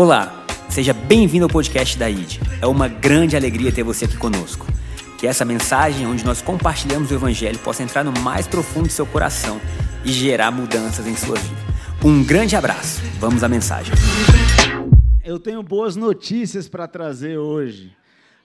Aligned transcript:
Olá, 0.00 0.46
seja 0.70 0.92
bem-vindo 0.92 1.46
ao 1.46 1.50
podcast 1.50 1.98
da 1.98 2.08
ID. 2.08 2.38
É 2.62 2.66
uma 2.68 2.86
grande 2.86 3.34
alegria 3.34 3.72
ter 3.72 3.82
você 3.82 4.04
aqui 4.04 4.16
conosco. 4.16 4.64
Que 5.18 5.26
essa 5.26 5.44
mensagem, 5.44 6.06
onde 6.06 6.24
nós 6.24 6.40
compartilhamos 6.40 7.10
o 7.10 7.14
Evangelho, 7.14 7.58
possa 7.58 7.82
entrar 7.82 8.04
no 8.04 8.12
mais 8.20 8.46
profundo 8.46 8.86
do 8.86 8.92
seu 8.92 9.04
coração 9.04 9.60
e 10.04 10.12
gerar 10.12 10.52
mudanças 10.52 11.04
em 11.04 11.16
sua 11.16 11.34
vida. 11.34 11.60
Um 12.04 12.22
grande 12.22 12.54
abraço. 12.54 13.02
Vamos 13.18 13.42
à 13.42 13.48
mensagem. 13.48 13.92
Eu 15.24 15.36
tenho 15.36 15.64
boas 15.64 15.96
notícias 15.96 16.68
para 16.68 16.86
trazer 16.86 17.36
hoje. 17.36 17.92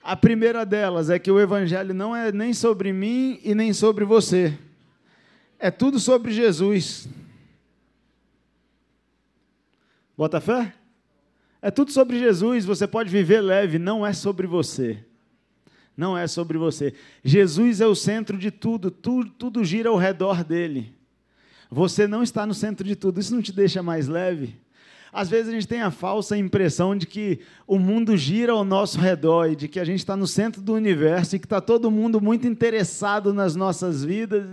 A 0.02 0.16
primeira 0.16 0.66
delas 0.66 1.12
é 1.12 1.20
que 1.20 1.30
o 1.30 1.40
Evangelho 1.40 1.94
não 1.94 2.16
é 2.16 2.32
nem 2.32 2.52
sobre 2.52 2.92
mim 2.92 3.40
e 3.44 3.54
nem 3.54 3.74
sobre 3.74 4.06
você. 4.06 4.58
É 5.60 5.70
tudo 5.70 6.00
sobre 6.00 6.32
Jesus. 6.32 7.08
Bota 10.18 10.42
fé? 10.42 10.74
É 11.64 11.72
tudo 11.72 11.94
sobre 11.94 12.20
Jesus. 12.20 12.66
Você 12.66 12.86
pode 12.86 13.10
viver 13.10 13.40
leve, 13.40 13.80
não 13.80 14.06
é 14.06 14.12
sobre 14.12 14.46
você. 14.46 15.02
Não 15.96 16.18
é 16.18 16.28
sobre 16.28 16.58
você. 16.58 16.94
Jesus 17.24 17.80
é 17.80 17.88
o 17.88 17.96
centro 17.96 18.38
de 18.38 18.52
tudo, 18.52 18.92
tudo, 18.92 19.30
tudo 19.30 19.64
gira 19.64 19.88
ao 19.88 19.96
redor 19.96 20.44
dele. 20.44 20.94
Você 21.72 22.06
não 22.06 22.22
está 22.22 22.46
no 22.46 22.54
centro 22.54 22.86
de 22.86 22.98
tudo. 22.98 23.18
Isso 23.18 23.34
não 23.34 23.42
te 23.42 23.54
deixa 23.54 23.82
mais 23.82 24.10
leve? 24.10 24.58
Às 25.12 25.30
vezes 25.30 25.48
a 25.48 25.52
gente 25.54 25.68
tem 25.68 25.82
a 25.82 25.90
falsa 25.90 26.38
impressão 26.38 26.98
de 26.98 27.08
que 27.08 27.40
o 27.66 27.80
mundo 27.80 28.18
gira 28.18 28.52
ao 28.52 28.66
nosso 28.66 29.00
redor 29.00 29.50
e 29.50 29.56
de 29.56 29.70
que 29.70 29.80
a 29.80 29.86
gente 29.86 30.00
está 30.00 30.18
no 30.18 30.28
centro 30.28 30.62
do 30.62 30.74
universo 30.74 31.38
e 31.38 31.40
que 31.40 31.46
está 31.46 31.62
todo 31.62 31.90
mundo 31.90 32.20
muito 32.20 32.46
interessado 32.46 33.34
nas 33.34 33.56
nossas 33.56 34.04
vidas. 34.04 34.44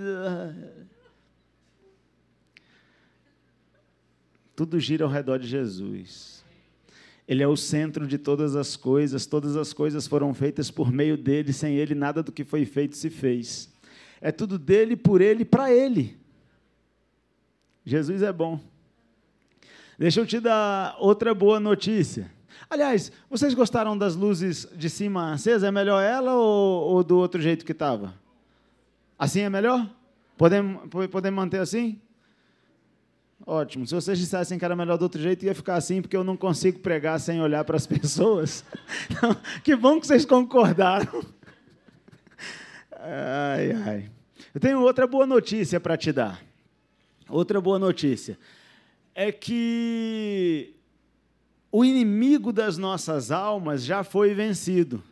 Tudo 4.55 4.79
gira 4.79 5.05
ao 5.05 5.11
redor 5.11 5.39
de 5.39 5.49
Jesus. 5.49 6.40
Ele 7.31 7.45
é 7.45 7.47
o 7.47 7.57
centro 7.57 8.09
de 8.09 8.19
todas 8.19 8.57
as 8.57 8.75
coisas, 8.75 9.25
todas 9.25 9.57
as 9.57 9.73
coisas 9.73 10.05
foram 10.05 10.35
feitas 10.35 10.69
por 10.69 10.91
meio 10.91 11.17
dele, 11.17 11.53
sem 11.53 11.77
ele 11.77 11.95
nada 11.95 12.25
do 12.25 12.33
que 12.33 12.43
foi 12.43 12.67
feito 12.67 12.97
se 12.97 13.09
fez. 13.09 13.73
É 14.21 14.33
tudo 14.33 14.59
dele, 14.59 14.97
por 14.97 15.21
ele, 15.21 15.45
para 15.45 15.73
ele. 15.73 16.19
Jesus 17.85 18.23
é 18.23 18.33
bom. 18.33 18.59
Deixa 19.97 20.19
eu 20.19 20.27
te 20.27 20.41
dar 20.41 20.97
outra 20.99 21.33
boa 21.33 21.61
notícia. 21.61 22.29
Aliás, 22.69 23.13
vocês 23.31 23.55
gostaram 23.55 23.97
das 23.97 24.17
luzes 24.17 24.67
de 24.75 24.91
cima 24.91 25.33
acesas? 25.33 25.63
É 25.63 25.71
melhor 25.71 26.03
ela 26.03 26.35
ou, 26.35 26.95
ou 26.95 27.05
do 27.05 27.17
outro 27.17 27.41
jeito 27.41 27.65
que 27.65 27.71
estava? 27.71 28.13
Assim 29.17 29.43
é 29.43 29.49
melhor? 29.49 29.89
Podemos, 30.37 30.83
podemos 31.09 31.37
manter 31.37 31.61
assim? 31.61 32.01
Ótimo. 33.47 33.87
Se 33.87 33.95
vocês 33.95 34.19
dissessem 34.19 34.59
que 34.59 34.65
era 34.65 34.77
melhor 34.77 34.99
do 34.99 35.03
outro 35.03 35.21
jeito, 35.21 35.45
ia 35.45 35.55
ficar 35.55 35.75
assim, 35.75 36.03
porque 36.03 36.17
eu 36.17 36.23
não 36.23 36.37
consigo 36.37 36.79
pregar 36.79 37.19
sem 37.19 37.41
olhar 37.41 37.65
para 37.65 37.77
as 37.77 37.87
pessoas. 37.87 38.65
Então, 39.11 39.37
que 39.65 39.75
bom 39.75 40.01
que 40.01 40.07
vocês 40.07 40.25
concordaram. 40.25 41.25
Ai, 42.93 43.73
ai. 43.73 44.11
Eu 44.55 44.61
tenho 44.61 44.81
outra 44.81 45.07
boa 45.07 45.27
notícia 45.27 45.81
para 45.81 45.97
te 45.97 46.13
dar. 46.13 46.41
Outra 47.29 47.61
boa 47.61 47.79
notícia 47.79 48.39
é 49.15 49.31
que 49.31 50.75
o 51.71 51.85
inimigo 51.85 52.53
das 52.53 52.77
nossas 52.77 53.31
almas 53.31 53.85
já 53.85 54.03
foi 54.03 54.35
vencido. 54.35 55.03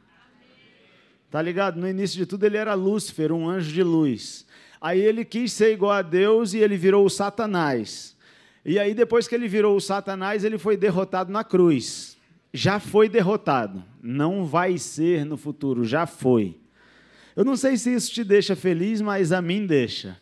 Tá 1.31 1.41
ligado? 1.41 1.79
No 1.79 1.89
início 1.89 2.17
de 2.17 2.27
tudo 2.27 2.45
ele 2.45 2.57
era 2.57 2.75
Lúcifer, 2.75 3.33
um 3.33 3.48
anjo 3.48 3.73
de 3.73 3.83
luz. 3.83 4.47
Aí 4.81 5.01
ele 5.01 5.25
quis 5.25 5.53
ser 5.53 5.73
igual 5.73 5.92
a 5.92 6.03
Deus 6.03 6.55
e 6.55 6.59
ele 6.59 6.77
virou 6.77 7.05
o 7.05 7.11
Satanás. 7.11 8.17
E 8.64 8.78
aí 8.78 8.95
depois 8.95 9.27
que 9.27 9.34
ele 9.34 9.48
virou 9.48 9.77
o 9.77 9.81
Satanás, 9.81 10.45
ele 10.45 10.59
foi 10.59 10.77
derrotado 10.77 11.33
na 11.33 11.45
cruz. 11.45 12.17
Já 12.52 12.80
foi 12.80 13.08
derrotado. 13.08 13.85
Não 14.02 14.45
vai 14.45 14.79
ser 14.79 15.24
no 15.24 15.36
futuro, 15.36 15.85
já 15.85 16.07
foi. 16.07 16.57
Eu 17.36 17.45
não 17.45 17.57
sei 17.57 17.77
se 17.77 17.95
isso 17.95 18.13
te 18.13 18.24
deixa 18.24 18.57
feliz, 18.57 19.01
mas 19.01 19.30
a 19.33 19.41
mim 19.41 19.64
deixa. 19.64 20.19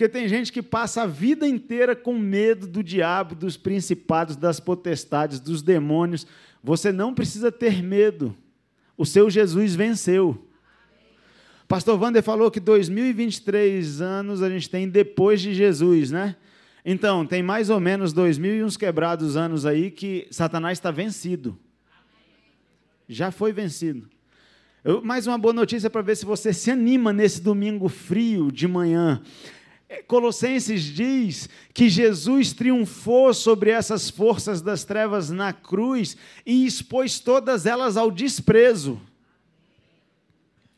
Porque 0.00 0.08
tem 0.08 0.28
gente 0.28 0.50
que 0.50 0.62
passa 0.62 1.02
a 1.02 1.06
vida 1.06 1.46
inteira 1.46 1.94
com 1.94 2.16
medo 2.18 2.66
do 2.66 2.82
diabo, 2.82 3.34
dos 3.34 3.56
principados, 3.56 4.36
das 4.36 4.58
potestades, 4.58 5.40
dos 5.40 5.60
demônios. 5.60 6.26
Você 6.62 6.90
não 6.90 7.12
precisa 7.12 7.52
ter 7.52 7.82
medo. 7.82 8.34
O 8.96 9.04
seu 9.04 9.28
Jesus 9.28 9.74
venceu. 9.74 10.46
Pastor 11.68 12.00
Wander 12.00 12.22
falou 12.22 12.50
que 12.50 12.60
2023 12.60 14.00
anos 14.00 14.42
a 14.42 14.48
gente 14.48 14.70
tem 14.70 14.88
depois 14.88 15.40
de 15.40 15.52
Jesus, 15.52 16.10
né? 16.10 16.36
Então, 16.84 17.26
tem 17.26 17.42
mais 17.42 17.70
ou 17.70 17.78
menos 17.78 18.12
dois 18.12 18.38
mil 18.38 18.54
e 18.54 18.64
uns 18.64 18.76
quebrados 18.76 19.36
anos 19.36 19.66
aí 19.66 19.90
que 19.90 20.26
Satanás 20.30 20.78
está 20.78 20.90
vencido. 20.90 21.58
Já 23.08 23.30
foi 23.30 23.52
vencido. 23.52 24.08
Eu, 24.82 25.02
mais 25.02 25.26
uma 25.26 25.36
boa 25.36 25.52
notícia 25.52 25.90
para 25.90 26.00
ver 26.00 26.16
se 26.16 26.24
você 26.24 26.52
se 26.54 26.70
anima 26.70 27.12
nesse 27.12 27.42
domingo 27.42 27.88
frio 27.88 28.50
de 28.50 28.66
manhã. 28.66 29.20
Colossenses 30.06 30.82
diz 30.82 31.48
que 31.74 31.88
Jesus 31.88 32.52
triunfou 32.52 33.34
sobre 33.34 33.70
essas 33.70 34.08
forças 34.08 34.62
das 34.62 34.84
trevas 34.84 35.30
na 35.30 35.52
cruz 35.52 36.16
e 36.46 36.64
expôs 36.64 37.18
todas 37.18 37.66
elas 37.66 37.96
ao 37.96 38.10
desprezo. 38.10 39.00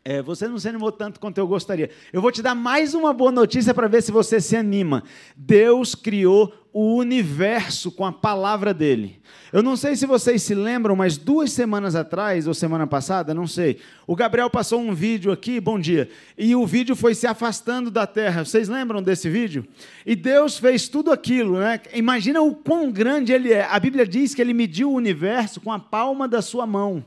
É, 0.04 0.20
você 0.20 0.48
não 0.48 0.58
se 0.58 0.68
animou 0.68 0.90
tanto 0.90 1.20
quanto 1.20 1.38
eu 1.38 1.46
gostaria. 1.46 1.88
Eu 2.12 2.20
vou 2.20 2.32
te 2.32 2.42
dar 2.42 2.56
mais 2.56 2.92
uma 2.92 3.12
boa 3.12 3.30
notícia 3.30 3.72
para 3.72 3.86
ver 3.86 4.02
se 4.02 4.10
você 4.10 4.40
se 4.40 4.56
anima. 4.56 5.04
Deus 5.36 5.94
criou 5.94 6.52
o 6.72 6.96
universo 6.96 7.92
com 7.92 8.04
a 8.04 8.10
palavra 8.10 8.74
dele. 8.74 9.20
Eu 9.52 9.62
não 9.62 9.76
sei 9.76 9.94
se 9.94 10.04
vocês 10.04 10.42
se 10.42 10.56
lembram, 10.56 10.96
mas 10.96 11.16
duas 11.16 11.52
semanas 11.52 11.94
atrás, 11.94 12.48
ou 12.48 12.54
semana 12.54 12.86
passada, 12.86 13.32
não 13.34 13.46
sei, 13.46 13.78
o 14.06 14.16
Gabriel 14.16 14.48
passou 14.48 14.80
um 14.80 14.94
vídeo 14.94 15.30
aqui, 15.30 15.60
bom 15.60 15.78
dia, 15.78 16.08
e 16.36 16.56
o 16.56 16.66
vídeo 16.66 16.96
foi 16.96 17.14
se 17.14 17.26
afastando 17.26 17.90
da 17.90 18.06
terra. 18.06 18.44
Vocês 18.44 18.68
lembram 18.68 19.02
desse 19.02 19.28
vídeo? 19.28 19.64
E 20.04 20.16
Deus 20.16 20.58
fez 20.58 20.88
tudo 20.88 21.12
aquilo, 21.12 21.58
né? 21.58 21.78
Imagina 21.94 22.40
o 22.40 22.54
quão 22.54 22.90
grande 22.90 23.32
ele 23.32 23.52
é. 23.52 23.68
A 23.70 23.78
Bíblia 23.78 24.06
diz 24.06 24.34
que 24.34 24.40
ele 24.40 24.54
mediu 24.54 24.90
o 24.90 24.96
universo 24.96 25.60
com 25.60 25.70
a 25.70 25.78
palma 25.78 26.26
da 26.26 26.42
sua 26.42 26.66
mão. 26.66 27.04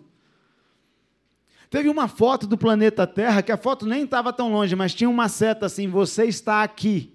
Teve 1.76 1.90
uma 1.90 2.08
foto 2.08 2.48
do 2.48 2.58
planeta 2.58 3.06
Terra, 3.06 3.42
que 3.42 3.52
a 3.52 3.58
foto 3.58 3.86
nem 3.86 4.06
estava 4.06 4.32
tão 4.32 4.50
longe, 4.50 4.74
mas 4.78 4.96
tinha 4.96 5.10
uma 5.10 5.28
seta 5.28 5.66
assim: 5.66 5.90
você 5.90 6.24
está 6.24 6.64
aqui. 6.64 7.12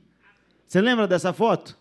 Você 0.68 0.82
lembra 0.82 1.08
dessa 1.08 1.32
foto? 1.32 1.78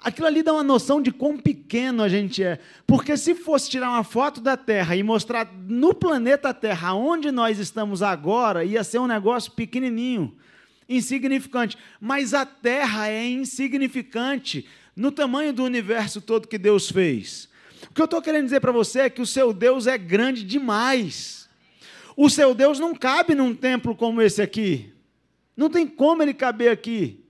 Aquilo 0.00 0.26
ali 0.26 0.42
dá 0.42 0.54
uma 0.54 0.62
noção 0.62 1.02
de 1.02 1.12
quão 1.12 1.36
pequeno 1.36 2.02
a 2.02 2.08
gente 2.08 2.42
é. 2.42 2.58
Porque 2.86 3.18
se 3.18 3.34
fosse 3.34 3.68
tirar 3.68 3.90
uma 3.90 4.02
foto 4.02 4.40
da 4.40 4.56
Terra 4.56 4.96
e 4.96 5.02
mostrar 5.02 5.46
no 5.68 5.92
planeta 5.92 6.54
Terra 6.54 6.94
onde 6.94 7.30
nós 7.30 7.58
estamos 7.58 8.02
agora, 8.02 8.64
ia 8.64 8.82
ser 8.82 8.98
um 8.98 9.06
negócio 9.06 9.52
pequenininho, 9.52 10.34
insignificante. 10.88 11.76
Mas 12.00 12.32
a 12.32 12.46
Terra 12.46 13.08
é 13.10 13.26
insignificante 13.26 14.66
no 14.96 15.12
tamanho 15.12 15.52
do 15.52 15.62
universo 15.62 16.22
todo 16.22 16.48
que 16.48 16.56
Deus 16.56 16.90
fez. 16.90 17.46
O 17.90 17.92
que 17.92 18.00
eu 18.00 18.06
estou 18.06 18.22
querendo 18.22 18.44
dizer 18.44 18.60
para 18.60 18.72
você 18.72 19.00
é 19.00 19.10
que 19.10 19.20
o 19.20 19.26
seu 19.26 19.52
Deus 19.52 19.86
é 19.86 19.98
grande 19.98 20.42
demais. 20.42 21.45
O 22.16 22.30
seu 22.30 22.54
Deus 22.54 22.80
não 22.80 22.94
cabe 22.94 23.34
num 23.34 23.54
templo 23.54 23.94
como 23.94 24.22
esse 24.22 24.40
aqui. 24.40 24.92
Não 25.56 25.68
tem 25.68 25.86
como 25.86 26.22
ele 26.22 26.32
caber 26.34 26.70
aqui 26.70 27.26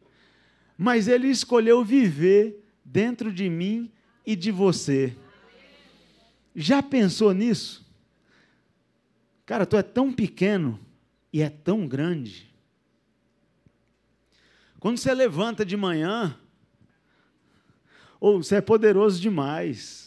mas 0.76 1.08
Ele 1.08 1.28
escolheu 1.28 1.84
viver 1.84 2.62
dentro 2.84 3.32
de 3.32 3.48
mim 3.48 3.91
e 4.25 4.36
de 4.36 4.50
você. 4.50 5.16
Já 6.54 6.82
pensou 6.82 7.32
nisso? 7.32 7.86
Cara, 9.44 9.64
tu 9.64 9.76
é 9.76 9.82
tão 9.82 10.12
pequeno 10.12 10.78
e 11.32 11.41
é 11.41 11.48
tão 11.48 11.86
grande. 11.86 12.52
Quando 14.78 14.99
você 14.99 15.14
levanta 15.14 15.64
de 15.64 15.76
manhã, 15.76 16.38
ou 18.20 18.43
você 18.43 18.56
é 18.56 18.61
poderoso 18.61 19.20
demais. 19.20 20.06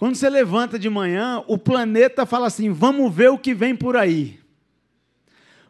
Quando 0.00 0.14
você 0.14 0.30
levanta 0.30 0.78
de 0.78 0.88
manhã, 0.88 1.44
o 1.46 1.58
planeta 1.58 2.24
fala 2.24 2.46
assim: 2.46 2.72
vamos 2.72 3.14
ver 3.14 3.28
o 3.28 3.36
que 3.36 3.52
vem 3.52 3.76
por 3.76 3.98
aí. 3.98 4.40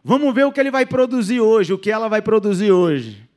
Vamos 0.01 0.33
ver 0.33 0.45
o 0.45 0.53
que 0.53 0.59
ele 0.61 0.71
vai 0.71 0.85
produzir 0.85 1.41
hoje, 1.41 1.73
o 1.73 1.77
que 1.77 1.91
ela 1.91 2.07
vai 2.07 2.21
produzir 2.21 2.71
hoje. 2.71 3.29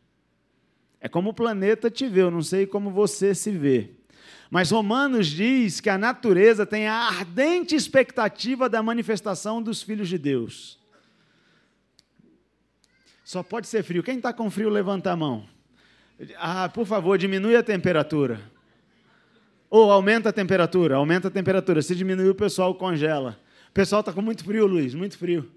É 1.00 1.08
como 1.08 1.30
o 1.30 1.34
planeta 1.34 1.90
te 1.90 2.06
vê, 2.06 2.22
eu 2.22 2.30
não 2.30 2.42
sei 2.42 2.64
como 2.64 2.92
você 2.92 3.34
se 3.34 3.50
vê. 3.50 3.90
Mas 4.48 4.70
Romanos 4.70 5.26
diz 5.26 5.80
que 5.80 5.90
a 5.90 5.98
natureza 5.98 6.64
tem 6.64 6.86
a 6.86 6.94
ardente 6.94 7.74
expectativa 7.74 8.68
da 8.68 8.80
manifestação 8.80 9.60
dos 9.60 9.82
filhos 9.82 10.08
de 10.08 10.16
Deus. 10.16 10.78
Só 13.24 13.42
pode 13.42 13.66
ser 13.66 13.82
frio. 13.82 14.00
Quem 14.00 14.18
está 14.18 14.32
com 14.32 14.48
frio, 14.48 14.68
levanta 14.68 15.10
a 15.10 15.16
mão. 15.16 15.44
Ah, 16.36 16.68
por 16.68 16.86
favor, 16.86 17.18
diminui 17.18 17.56
a 17.56 17.64
temperatura. 17.64 18.53
Ou 19.76 19.90
aumenta 19.90 20.28
a 20.28 20.32
temperatura, 20.32 20.94
aumenta 20.94 21.26
a 21.26 21.30
temperatura. 21.32 21.82
Se 21.82 21.96
diminuir, 21.96 22.28
o 22.28 22.34
pessoal 22.36 22.72
congela. 22.76 23.36
O 23.70 23.72
pessoal 23.72 23.98
está 23.98 24.12
com 24.12 24.22
muito 24.22 24.44
frio, 24.44 24.68
Luiz, 24.68 24.94
muito 24.94 25.18
frio. 25.18 25.50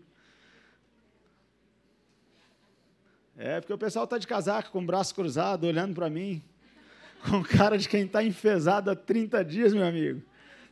É, 3.37 3.61
porque 3.61 3.73
o 3.73 3.77
pessoal 3.77 4.05
está 4.05 4.17
de 4.17 4.25
casaco, 4.25 4.71
com 4.71 4.79
o 4.79 4.85
braço 4.87 5.13
cruzado, 5.13 5.67
olhando 5.67 5.93
para 5.93 6.09
mim, 6.09 6.41
com 7.29 7.43
cara 7.43 7.77
de 7.77 7.87
quem 7.87 8.05
está 8.05 8.23
enfesado 8.23 8.89
há 8.89 8.95
30 8.95 9.45
dias, 9.45 9.71
meu 9.71 9.85
amigo. 9.85 10.23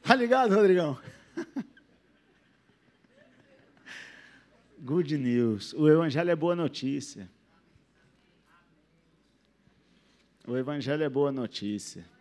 Tá 0.01 0.15
ligado, 0.15 0.55
Rodrigão? 0.55 0.97
Good 4.81 5.19
news. 5.19 5.71
O 5.73 5.87
Evangelho 5.87 6.31
é 6.31 6.35
boa 6.35 6.55
notícia. 6.55 7.29
O 10.47 10.57
Evangelho 10.57 11.03
é 11.03 11.09
boa 11.09 11.31
notícia. 11.31 12.14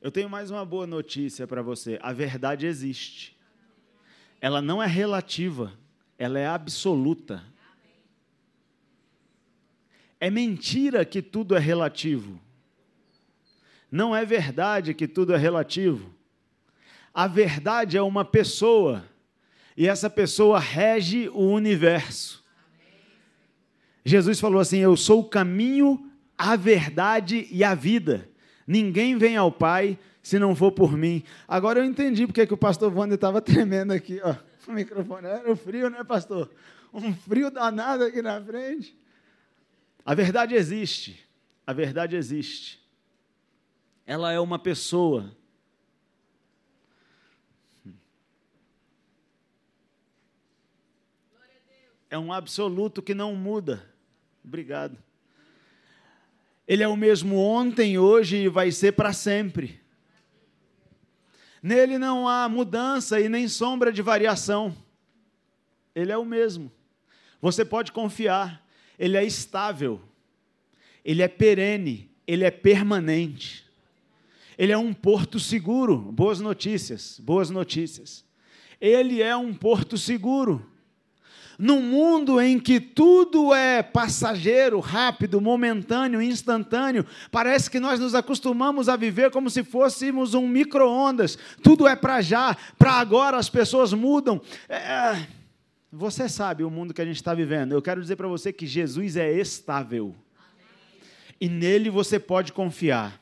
Eu 0.00 0.12
tenho 0.12 0.30
mais 0.30 0.48
uma 0.48 0.64
boa 0.64 0.86
notícia 0.86 1.44
para 1.44 1.60
você. 1.60 1.98
A 2.00 2.12
verdade 2.12 2.66
existe. 2.66 3.36
Ela 4.40 4.62
não 4.62 4.80
é 4.80 4.86
relativa, 4.86 5.72
ela 6.16 6.38
é 6.38 6.46
absoluta. 6.46 7.42
É 10.20 10.30
mentira 10.30 11.04
que 11.04 11.20
tudo 11.20 11.56
é 11.56 11.58
relativo. 11.58 12.40
Não 13.90 14.14
é 14.14 14.24
verdade 14.24 14.94
que 14.94 15.08
tudo 15.08 15.34
é 15.34 15.36
relativo. 15.36 16.14
A 17.12 17.26
verdade 17.26 17.96
é 17.96 18.02
uma 18.02 18.24
pessoa, 18.24 19.04
e 19.76 19.88
essa 19.88 20.08
pessoa 20.08 20.60
rege 20.60 21.28
o 21.30 21.50
universo. 21.50 22.44
Jesus 24.04 24.38
falou 24.38 24.60
assim: 24.60 24.78
Eu 24.78 24.96
sou 24.96 25.20
o 25.20 25.28
caminho, 25.28 26.08
a 26.36 26.54
verdade 26.54 27.48
e 27.50 27.64
a 27.64 27.74
vida. 27.74 28.28
Ninguém 28.68 29.16
vem 29.16 29.34
ao 29.34 29.50
Pai 29.50 29.98
se 30.22 30.38
não 30.38 30.54
for 30.54 30.70
por 30.70 30.92
mim. 30.92 31.24
Agora 31.48 31.78
eu 31.78 31.86
entendi 31.86 32.26
porque 32.26 32.46
que 32.46 32.52
o 32.52 32.58
pastor 32.58 32.94
Wander 32.94 33.14
estava 33.14 33.40
tremendo 33.40 33.94
aqui. 33.94 34.20
Ó, 34.22 34.34
o 34.70 34.74
microfone 34.74 35.26
era 35.26 35.50
o 35.50 35.56
frio, 35.56 35.88
né, 35.88 36.04
pastor? 36.04 36.50
Um 36.92 37.14
frio 37.14 37.50
danado 37.50 38.04
aqui 38.04 38.20
na 38.20 38.38
frente. 38.44 38.94
A 40.04 40.14
verdade 40.14 40.54
existe. 40.54 41.26
A 41.66 41.72
verdade 41.72 42.14
existe. 42.14 42.86
Ela 44.04 44.32
é 44.32 44.38
uma 44.38 44.58
pessoa. 44.58 45.34
É 52.10 52.18
um 52.18 52.34
absoluto 52.34 53.00
que 53.00 53.14
não 53.14 53.34
muda. 53.34 53.82
Obrigado. 54.44 55.07
Ele 56.68 56.82
é 56.82 56.88
o 56.88 56.96
mesmo 56.96 57.38
ontem, 57.38 57.98
hoje 57.98 58.36
e 58.36 58.48
vai 58.48 58.70
ser 58.70 58.92
para 58.92 59.14
sempre. 59.14 59.80
Nele 61.62 61.96
não 61.96 62.28
há 62.28 62.46
mudança 62.46 63.18
e 63.18 63.26
nem 63.26 63.48
sombra 63.48 63.90
de 63.90 64.02
variação. 64.02 64.76
Ele 65.94 66.12
é 66.12 66.16
o 66.18 66.26
mesmo. 66.26 66.70
Você 67.40 67.64
pode 67.64 67.90
confiar. 67.90 68.62
Ele 68.98 69.16
é 69.16 69.24
estável. 69.24 69.98
Ele 71.02 71.22
é 71.22 71.28
perene. 71.28 72.10
Ele 72.26 72.44
é 72.44 72.50
permanente. 72.50 73.64
Ele 74.58 74.70
é 74.70 74.76
um 74.76 74.92
porto 74.92 75.40
seguro. 75.40 75.96
Boas 75.96 76.38
notícias. 76.38 77.18
Boas 77.18 77.48
notícias. 77.48 78.26
Ele 78.78 79.22
é 79.22 79.34
um 79.34 79.54
porto 79.54 79.96
seguro 79.96 80.70
num 81.58 81.82
mundo 81.82 82.40
em 82.40 82.60
que 82.60 82.78
tudo 82.78 83.52
é 83.52 83.82
passageiro, 83.82 84.78
rápido, 84.78 85.40
momentâneo, 85.40 86.22
instantâneo, 86.22 87.04
parece 87.32 87.68
que 87.68 87.80
nós 87.80 87.98
nos 87.98 88.14
acostumamos 88.14 88.88
a 88.88 88.94
viver 88.94 89.32
como 89.32 89.50
se 89.50 89.64
fôssemos 89.64 90.34
um 90.34 90.46
micro-ondas. 90.46 91.36
Tudo 91.60 91.88
é 91.88 91.96
para 91.96 92.20
já, 92.20 92.56
para 92.78 92.92
agora, 92.92 93.36
as 93.36 93.50
pessoas 93.50 93.92
mudam. 93.92 94.40
É... 94.68 95.26
Você 95.90 96.28
sabe 96.28 96.62
o 96.62 96.70
mundo 96.70 96.94
que 96.94 97.00
a 97.00 97.04
gente 97.04 97.16
está 97.16 97.34
vivendo. 97.34 97.72
Eu 97.72 97.82
quero 97.82 98.00
dizer 98.00 98.14
para 98.14 98.28
você 98.28 98.52
que 98.52 98.66
Jesus 98.66 99.16
é 99.16 99.32
estável. 99.32 100.14
E 101.40 101.48
nele 101.48 101.90
você 101.90 102.20
pode 102.20 102.52
confiar. 102.52 103.20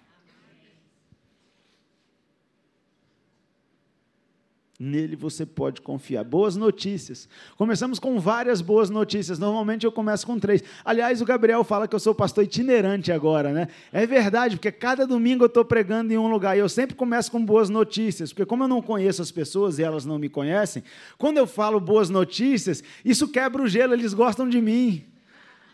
Nele 4.78 5.16
você 5.16 5.46
pode 5.46 5.80
confiar. 5.80 6.22
Boas 6.22 6.54
notícias. 6.54 7.26
Começamos 7.56 7.98
com 7.98 8.20
várias 8.20 8.60
boas 8.60 8.90
notícias. 8.90 9.38
Normalmente 9.38 9.86
eu 9.86 9.92
começo 9.92 10.26
com 10.26 10.38
três. 10.38 10.62
Aliás, 10.84 11.22
o 11.22 11.24
Gabriel 11.24 11.64
fala 11.64 11.88
que 11.88 11.94
eu 11.94 12.00
sou 12.00 12.14
pastor 12.14 12.44
itinerante 12.44 13.10
agora, 13.10 13.52
né? 13.52 13.68
É 13.90 14.06
verdade, 14.06 14.56
porque 14.56 14.70
cada 14.70 15.06
domingo 15.06 15.44
eu 15.44 15.46
estou 15.46 15.64
pregando 15.64 16.12
em 16.12 16.18
um 16.18 16.28
lugar 16.28 16.56
e 16.56 16.60
eu 16.60 16.68
sempre 16.68 16.94
começo 16.94 17.30
com 17.30 17.42
boas 17.42 17.70
notícias, 17.70 18.34
porque 18.34 18.44
como 18.44 18.64
eu 18.64 18.68
não 18.68 18.82
conheço 18.82 19.22
as 19.22 19.30
pessoas 19.30 19.78
e 19.78 19.82
elas 19.82 20.04
não 20.04 20.18
me 20.18 20.28
conhecem, 20.28 20.82
quando 21.16 21.38
eu 21.38 21.46
falo 21.46 21.80
boas 21.80 22.10
notícias, 22.10 22.84
isso 23.02 23.28
quebra 23.28 23.62
o 23.62 23.66
gelo, 23.66 23.94
eles 23.94 24.12
gostam 24.12 24.46
de 24.46 24.60
mim. 24.60 25.04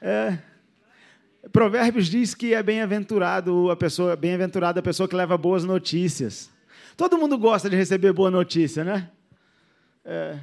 É. 0.01 0.39
Provérbios 1.51 2.07
diz 2.07 2.37
que 2.37 2.55
é 2.55 2.63
bem-aventurado 2.63 3.69
a 3.69 3.75
pessoa, 3.75 4.15
bem-aventurada 4.15 4.79
a 4.79 4.83
pessoa 4.83 5.09
que 5.09 5.17
leva 5.17 5.37
boas 5.37 5.65
notícias. 5.65 6.53
Todo 6.97 7.19
mundo 7.19 7.39
gosta 7.39 7.69
de 7.71 7.77
receber 7.77 8.13
boa 8.13 8.31
notícia, 8.31 8.85
né? 8.85 9.11
É, 10.05 10.39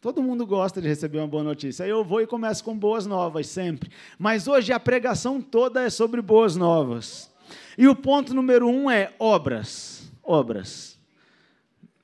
todo 0.00 0.22
mundo 0.22 0.46
gosta 0.46 0.80
de 0.80 0.88
receber 0.88 1.18
uma 1.18 1.28
boa 1.28 1.42
notícia. 1.42 1.84
Aí 1.84 1.90
eu 1.90 2.04
vou 2.04 2.20
e 2.20 2.26
começo 2.26 2.62
com 2.62 2.76
boas 2.76 3.06
novas 3.06 3.46
sempre. 3.46 3.90
Mas 4.18 4.46
hoje 4.46 4.72
a 4.72 4.80
pregação 4.80 5.40
toda 5.40 5.82
é 5.82 5.90
sobre 5.90 6.22
boas 6.22 6.56
novas. 6.56 7.30
E 7.76 7.88
o 7.88 7.96
ponto 7.96 8.34
número 8.34 8.68
um 8.68 8.90
é 8.90 9.12
obras. 9.18 10.10
Obras. 10.22 10.98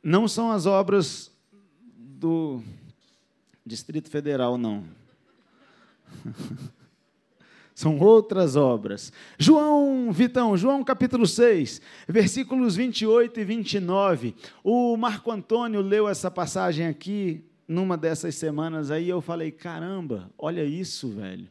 Não 0.03 0.27
são 0.27 0.51
as 0.51 0.67
obras 0.67 1.31
do 1.97 2.63
Distrito 3.65 4.09
Federal, 4.09 4.57
não. 4.57 4.85
são 7.77 7.99
outras 7.99 8.57
obras. 8.57 9.13
João, 9.39 10.11
Vitão, 10.11 10.57
João 10.57 10.83
capítulo 10.83 11.27
6, 11.27 11.83
versículos 12.09 12.75
28 12.75 13.39
e 13.39 13.45
29. 13.45 14.35
O 14.65 14.97
Marco 14.97 15.31
Antônio 15.31 15.83
leu 15.83 16.09
essa 16.09 16.31
passagem 16.31 16.87
aqui 16.87 17.45
numa 17.69 17.95
dessas 17.99 18.35
semanas 18.35 18.91
aí, 18.91 19.11
eu 19.11 19.21
falei: 19.21 19.51
"Caramba, 19.51 20.31
olha 20.39 20.65
isso, 20.65 21.11
velho. 21.11 21.47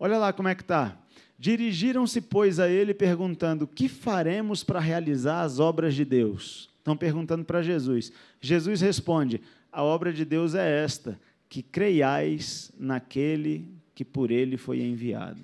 Olha 0.00 0.18
lá 0.18 0.32
como 0.32 0.48
é 0.48 0.54
que 0.56 0.64
tá. 0.64 0.98
Dirigiram-se, 1.38 2.20
pois, 2.20 2.58
a 2.58 2.68
ele 2.68 2.92
perguntando: 2.92 3.68
"Que 3.68 3.88
faremos 3.88 4.64
para 4.64 4.80
realizar 4.80 5.42
as 5.42 5.60
obras 5.60 5.94
de 5.94 6.04
Deus?" 6.04 6.70
Estão 6.78 6.96
perguntando 6.96 7.44
para 7.44 7.62
Jesus. 7.62 8.10
Jesus 8.40 8.80
responde: 8.80 9.40
"A 9.70 9.84
obra 9.84 10.12
de 10.12 10.24
Deus 10.24 10.56
é 10.56 10.82
esta: 10.82 11.16
que 11.48 11.62
creiais 11.62 12.72
naquele 12.76 13.75
que 13.96 14.04
por 14.04 14.30
ele 14.30 14.58
foi 14.58 14.82
enviado. 14.82 15.42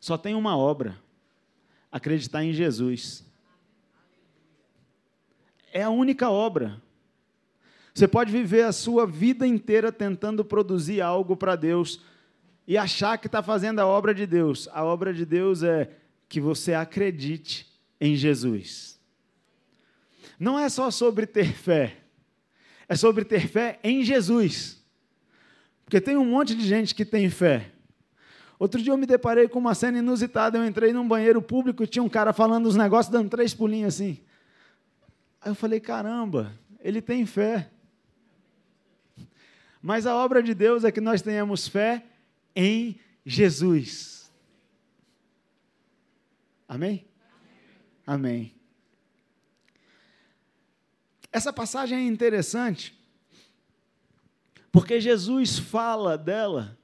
Só 0.00 0.16
tem 0.16 0.36
uma 0.36 0.56
obra: 0.56 0.96
acreditar 1.90 2.44
em 2.44 2.52
Jesus. 2.52 3.24
É 5.72 5.82
a 5.82 5.90
única 5.90 6.30
obra. 6.30 6.80
Você 7.92 8.06
pode 8.06 8.30
viver 8.30 8.62
a 8.62 8.72
sua 8.72 9.06
vida 9.06 9.44
inteira 9.44 9.90
tentando 9.90 10.44
produzir 10.44 11.00
algo 11.00 11.36
para 11.36 11.56
Deus 11.56 12.00
e 12.66 12.78
achar 12.78 13.18
que 13.18 13.26
está 13.26 13.42
fazendo 13.42 13.80
a 13.80 13.86
obra 13.86 14.14
de 14.14 14.24
Deus. 14.24 14.68
A 14.72 14.84
obra 14.84 15.12
de 15.12 15.26
Deus 15.26 15.64
é 15.64 15.90
que 16.28 16.40
você 16.40 16.74
acredite 16.74 17.66
em 18.00 18.14
Jesus. 18.14 19.00
Não 20.38 20.58
é 20.58 20.68
só 20.68 20.92
sobre 20.92 21.26
ter 21.26 21.52
fé, 21.52 21.96
é 22.88 22.94
sobre 22.94 23.24
ter 23.24 23.48
fé 23.48 23.80
em 23.82 24.04
Jesus. 24.04 24.83
Porque 25.94 26.06
tem 26.06 26.16
um 26.16 26.24
monte 26.24 26.56
de 26.56 26.66
gente 26.66 26.92
que 26.92 27.04
tem 27.04 27.30
fé. 27.30 27.70
Outro 28.58 28.82
dia 28.82 28.92
eu 28.92 28.96
me 28.96 29.06
deparei 29.06 29.46
com 29.46 29.60
uma 29.60 29.76
cena 29.76 29.98
inusitada. 29.98 30.58
Eu 30.58 30.66
entrei 30.66 30.92
num 30.92 31.06
banheiro 31.06 31.40
público 31.40 31.84
e 31.84 31.86
tinha 31.86 32.02
um 32.02 32.08
cara 32.08 32.32
falando 32.32 32.66
os 32.66 32.74
negócios, 32.74 33.12
dando 33.12 33.30
três 33.30 33.54
pulinhos 33.54 33.94
assim. 33.94 34.18
Aí 35.40 35.52
eu 35.52 35.54
falei: 35.54 35.78
caramba, 35.78 36.52
ele 36.80 37.00
tem 37.00 37.24
fé. 37.24 37.70
Mas 39.80 40.04
a 40.04 40.16
obra 40.16 40.42
de 40.42 40.52
Deus 40.52 40.82
é 40.82 40.90
que 40.90 41.00
nós 41.00 41.22
tenhamos 41.22 41.68
fé 41.68 42.02
em 42.56 42.98
Jesus. 43.24 44.32
Amém? 46.66 47.06
Amém. 48.04 48.52
Essa 51.30 51.52
passagem 51.52 51.98
é 51.98 52.02
interessante 52.02 53.03
porque 54.74 55.00
Jesus 55.00 55.56
fala 55.56 56.18
dela 56.18 56.76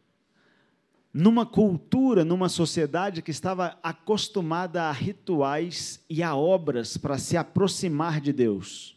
numa 1.12 1.44
cultura, 1.44 2.24
numa 2.24 2.48
sociedade 2.48 3.20
que 3.20 3.32
estava 3.32 3.76
acostumada 3.82 4.84
a 4.84 4.92
rituais 4.92 6.00
e 6.08 6.22
a 6.22 6.36
obras 6.36 6.96
para 6.96 7.18
se 7.18 7.36
aproximar 7.36 8.20
de 8.20 8.32
Deus. 8.32 8.96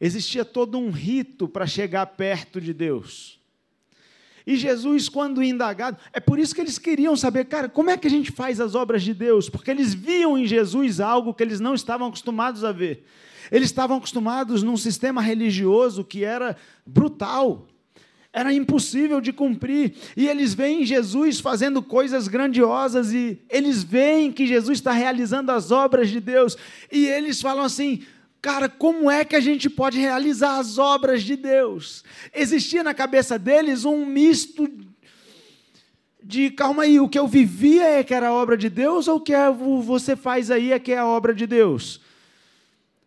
Existia 0.00 0.44
todo 0.44 0.78
um 0.78 0.92
rito 0.92 1.48
para 1.48 1.66
chegar 1.66 2.06
perto 2.06 2.60
de 2.60 2.72
Deus. 2.72 3.40
E 4.46 4.56
Jesus, 4.56 5.08
quando 5.08 5.42
indagado, 5.42 5.98
é 6.12 6.20
por 6.20 6.38
isso 6.38 6.54
que 6.54 6.60
eles 6.60 6.78
queriam 6.78 7.16
saber, 7.16 7.46
cara, 7.46 7.68
como 7.68 7.90
é 7.90 7.96
que 7.96 8.06
a 8.06 8.10
gente 8.10 8.30
faz 8.30 8.60
as 8.60 8.76
obras 8.76 9.02
de 9.02 9.12
Deus? 9.12 9.48
Porque 9.48 9.72
eles 9.72 9.92
viam 9.92 10.38
em 10.38 10.46
Jesus 10.46 11.00
algo 11.00 11.34
que 11.34 11.42
eles 11.42 11.58
não 11.58 11.74
estavam 11.74 12.06
acostumados 12.06 12.62
a 12.62 12.70
ver. 12.70 13.04
Eles 13.50 13.68
estavam 13.68 13.96
acostumados 13.96 14.62
num 14.62 14.76
sistema 14.76 15.20
religioso 15.20 16.04
que 16.04 16.24
era 16.24 16.56
brutal. 16.86 17.66
Era 18.32 18.52
impossível 18.52 19.20
de 19.20 19.32
cumprir. 19.32 19.94
E 20.16 20.26
eles 20.26 20.54
veem 20.54 20.84
Jesus 20.84 21.38
fazendo 21.38 21.80
coisas 21.80 22.26
grandiosas 22.26 23.12
e 23.12 23.40
eles 23.48 23.84
veem 23.84 24.32
que 24.32 24.46
Jesus 24.46 24.78
está 24.78 24.90
realizando 24.90 25.52
as 25.52 25.70
obras 25.70 26.10
de 26.10 26.18
Deus. 26.20 26.56
E 26.90 27.06
eles 27.06 27.40
falam 27.40 27.64
assim: 27.64 28.02
cara, 28.42 28.68
como 28.68 29.08
é 29.08 29.24
que 29.24 29.36
a 29.36 29.40
gente 29.40 29.70
pode 29.70 29.98
realizar 30.00 30.58
as 30.58 30.78
obras 30.78 31.22
de 31.22 31.36
Deus? 31.36 32.02
Existia 32.34 32.82
na 32.82 32.92
cabeça 32.92 33.38
deles 33.38 33.84
um 33.84 34.04
misto 34.04 34.68
de 36.24 36.50
calma 36.50 36.84
aí, 36.84 36.98
o 36.98 37.08
que 37.08 37.18
eu 37.18 37.28
vivia 37.28 37.84
é 37.84 38.02
que 38.02 38.14
era 38.14 38.28
a 38.28 38.32
obra 38.32 38.56
de 38.56 38.70
Deus 38.70 39.06
ou 39.06 39.16
o 39.16 39.20
que 39.20 39.34
é 39.34 39.50
você 39.50 40.16
faz 40.16 40.50
aí 40.50 40.72
é 40.72 40.78
que 40.78 40.90
é 40.90 40.98
a 40.98 41.06
obra 41.06 41.34
de 41.34 41.46
Deus? 41.46 42.00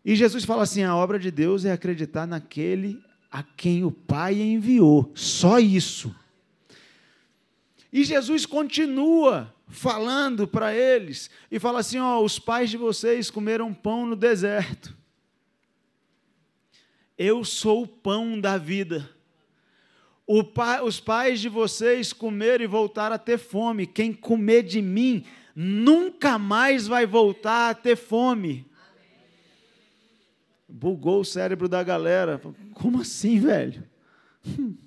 E 0.08 0.16
Jesus 0.16 0.46
fala 0.46 0.64
assim: 0.64 0.84
a 0.84 0.96
obra 0.96 1.20
de 1.20 1.30
Deus 1.30 1.66
é 1.66 1.74
acreditar 1.74 2.26
naquele 2.26 3.04
a 3.30 3.44
quem 3.44 3.84
o 3.84 3.92
Pai 3.92 4.40
enviou, 4.42 5.12
só 5.14 5.60
isso. 5.60 6.16
E 7.92 8.06
Jesus 8.06 8.46
continua 8.46 9.54
falando 9.68 10.48
para 10.48 10.74
eles 10.74 11.30
e 11.52 11.60
fala 11.60 11.80
assim: 11.82 12.00
ó, 12.00 12.22
os 12.22 12.40
pais 12.40 12.70
de 12.70 12.78
vocês 12.78 13.30
comeram 13.30 13.74
pão 13.74 14.06
no 14.06 14.16
deserto. 14.16 14.96
Eu 17.18 17.44
sou 17.44 17.84
o 17.84 17.88
pão 17.88 18.40
da 18.40 18.58
vida 18.58 19.10
os 20.84 21.00
pais 21.00 21.40
de 21.40 21.48
vocês 21.48 22.12
comeram 22.12 22.64
e 22.64 22.68
voltaram 22.68 23.16
a 23.16 23.20
ter 23.20 23.38
fome. 23.38 23.88
Quem 23.88 24.12
comer 24.12 24.64
de 24.64 24.82
mim 24.82 25.24
nunca 25.56 26.38
mais 26.38 26.86
vai 26.86 27.06
voltar 27.06 27.70
a 27.70 27.74
ter 27.74 27.96
fome. 27.96 28.66
Bugou 30.78 31.22
o 31.22 31.26
cérebro 31.26 31.68
da 31.68 31.82
galera. 31.82 32.40
Como 32.76 33.02
assim, 33.02 33.40
velho? 33.40 33.84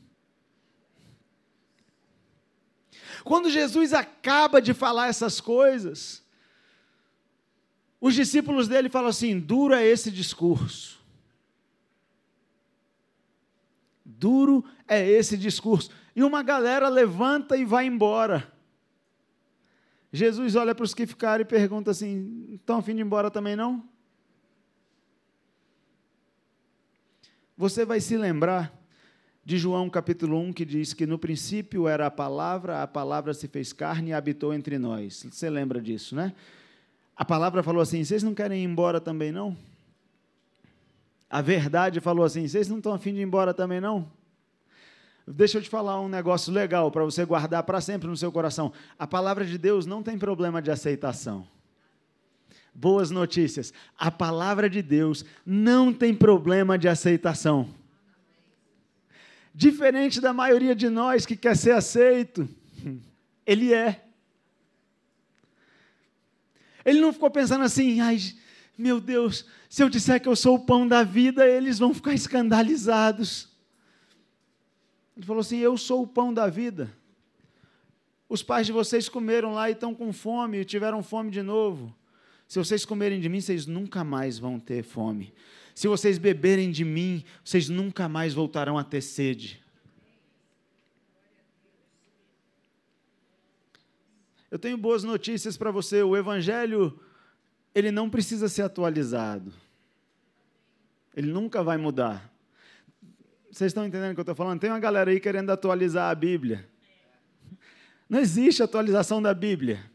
Quando 3.24 3.50
Jesus 3.50 3.92
acaba 3.92 4.62
de 4.62 4.72
falar 4.72 5.08
essas 5.08 5.40
coisas, 5.40 6.24
os 8.00 8.14
discípulos 8.14 8.68
dele 8.68 8.88
falam 8.88 9.08
assim: 9.08 9.40
duro 9.40 9.74
é 9.74 9.84
esse 9.84 10.12
discurso. 10.12 11.00
Duro 14.04 14.64
é 14.86 15.04
esse 15.04 15.36
discurso. 15.36 15.90
E 16.14 16.22
uma 16.22 16.44
galera 16.44 16.88
levanta 16.88 17.56
e 17.56 17.64
vai 17.64 17.84
embora. 17.84 18.52
Jesus 20.12 20.54
olha 20.54 20.72
para 20.74 20.84
os 20.84 20.94
que 20.94 21.04
ficaram 21.04 21.42
e 21.42 21.44
pergunta 21.44 21.90
assim: 21.90 22.46
estão 22.52 22.78
a 22.78 22.82
fim 22.82 22.94
de 22.94 23.00
ir 23.00 23.04
embora 23.04 23.28
também 23.28 23.56
não? 23.56 23.89
Você 27.60 27.84
vai 27.84 28.00
se 28.00 28.16
lembrar 28.16 28.72
de 29.44 29.58
João 29.58 29.90
capítulo 29.90 30.38
1, 30.38 30.54
que 30.54 30.64
diz 30.64 30.94
que 30.94 31.04
no 31.06 31.18
princípio 31.18 31.86
era 31.86 32.06
a 32.06 32.10
palavra, 32.10 32.82
a 32.82 32.86
palavra 32.86 33.34
se 33.34 33.46
fez 33.48 33.70
carne 33.70 34.08
e 34.08 34.12
habitou 34.14 34.54
entre 34.54 34.78
nós. 34.78 35.26
Você 35.30 35.50
lembra 35.50 35.78
disso, 35.78 36.16
né? 36.16 36.32
A 37.14 37.22
palavra 37.22 37.62
falou 37.62 37.82
assim: 37.82 38.02
vocês 38.02 38.22
não 38.22 38.32
querem 38.32 38.62
ir 38.62 38.64
embora 38.64 38.98
também 38.98 39.30
não? 39.30 39.54
A 41.28 41.42
verdade 41.42 42.00
falou 42.00 42.24
assim: 42.24 42.48
vocês 42.48 42.66
não 42.66 42.78
estão 42.78 42.94
afim 42.94 43.12
de 43.12 43.20
ir 43.20 43.24
embora 43.24 43.52
também, 43.52 43.78
não? 43.78 44.10
Deixa 45.28 45.58
eu 45.58 45.62
te 45.62 45.68
falar 45.68 46.00
um 46.00 46.08
negócio 46.08 46.50
legal 46.50 46.90
para 46.90 47.04
você 47.04 47.26
guardar 47.26 47.62
para 47.64 47.82
sempre 47.82 48.08
no 48.08 48.16
seu 48.16 48.32
coração. 48.32 48.72
A 48.98 49.06
palavra 49.06 49.44
de 49.44 49.58
Deus 49.58 49.84
não 49.84 50.02
tem 50.02 50.16
problema 50.16 50.62
de 50.62 50.70
aceitação. 50.70 51.46
Boas 52.74 53.10
notícias. 53.10 53.72
A 53.98 54.10
palavra 54.10 54.70
de 54.70 54.82
Deus 54.82 55.24
não 55.44 55.92
tem 55.92 56.14
problema 56.14 56.78
de 56.78 56.88
aceitação. 56.88 57.68
Diferente 59.54 60.20
da 60.20 60.32
maioria 60.32 60.74
de 60.74 60.88
nós 60.88 61.26
que 61.26 61.36
quer 61.36 61.56
ser 61.56 61.72
aceito, 61.72 62.48
ele 63.44 63.74
é. 63.74 64.04
Ele 66.84 67.00
não 67.00 67.12
ficou 67.12 67.30
pensando 67.30 67.64
assim, 67.64 68.00
ai, 68.00 68.18
meu 68.78 69.00
Deus, 69.00 69.44
se 69.68 69.82
eu 69.82 69.90
disser 69.90 70.20
que 70.20 70.28
eu 70.28 70.34
sou 70.34 70.54
o 70.56 70.64
pão 70.64 70.88
da 70.88 71.02
vida, 71.02 71.46
eles 71.46 71.78
vão 71.78 71.92
ficar 71.92 72.14
escandalizados. 72.14 73.48
Ele 75.16 75.26
falou 75.26 75.42
assim: 75.42 75.58
Eu 75.58 75.76
sou 75.76 76.02
o 76.02 76.06
pão 76.06 76.32
da 76.32 76.48
vida. 76.48 76.90
Os 78.26 78.42
pais 78.42 78.66
de 78.66 78.72
vocês 78.72 79.06
comeram 79.06 79.52
lá 79.52 79.68
e 79.68 79.74
estão 79.74 79.94
com 79.94 80.12
fome, 80.14 80.58
e 80.60 80.64
tiveram 80.64 81.02
fome 81.02 81.30
de 81.30 81.42
novo. 81.42 81.94
Se 82.50 82.58
vocês 82.58 82.84
comerem 82.84 83.20
de 83.20 83.28
mim, 83.28 83.40
vocês 83.40 83.64
nunca 83.64 84.02
mais 84.02 84.36
vão 84.36 84.58
ter 84.58 84.82
fome. 84.82 85.32
Se 85.72 85.86
vocês 85.86 86.18
beberem 86.18 86.72
de 86.72 86.84
mim, 86.84 87.22
vocês 87.44 87.68
nunca 87.68 88.08
mais 88.08 88.34
voltarão 88.34 88.76
a 88.76 88.82
ter 88.82 89.02
sede. 89.02 89.62
Eu 94.50 94.58
tenho 94.58 94.76
boas 94.76 95.04
notícias 95.04 95.56
para 95.56 95.70
você. 95.70 96.02
O 96.02 96.16
Evangelho 96.16 96.98
ele 97.72 97.92
não 97.92 98.10
precisa 98.10 98.48
ser 98.48 98.62
atualizado. 98.62 99.52
Ele 101.14 101.30
nunca 101.30 101.62
vai 101.62 101.76
mudar. 101.76 102.34
Vocês 103.48 103.70
estão 103.70 103.86
entendendo 103.86 104.10
o 104.10 104.14
que 104.14 104.20
eu 104.20 104.22
estou 104.22 104.34
falando? 104.34 104.58
Tem 104.58 104.70
uma 104.70 104.80
galera 104.80 105.12
aí 105.12 105.20
querendo 105.20 105.50
atualizar 105.50 106.10
a 106.10 106.14
Bíblia. 106.16 106.68
Não 108.08 108.18
existe 108.18 108.60
atualização 108.60 109.22
da 109.22 109.32
Bíblia. 109.32 109.88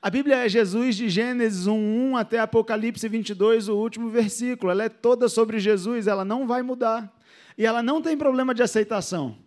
A 0.00 0.10
Bíblia 0.10 0.44
é 0.44 0.48
Jesus 0.48 0.96
de 0.96 1.08
Gênesis 1.08 1.66
1:1 1.66 2.16
até 2.16 2.38
Apocalipse 2.38 3.08
22, 3.08 3.68
o 3.68 3.76
último 3.76 4.08
versículo. 4.08 4.70
Ela 4.70 4.84
é 4.84 4.88
toda 4.88 5.28
sobre 5.28 5.58
Jesus, 5.58 6.06
ela 6.06 6.24
não 6.24 6.46
vai 6.46 6.62
mudar. 6.62 7.12
E 7.56 7.64
ela 7.64 7.82
não 7.82 8.02
tem 8.02 8.16
problema 8.16 8.54
de 8.54 8.62
aceitação. 8.62 9.38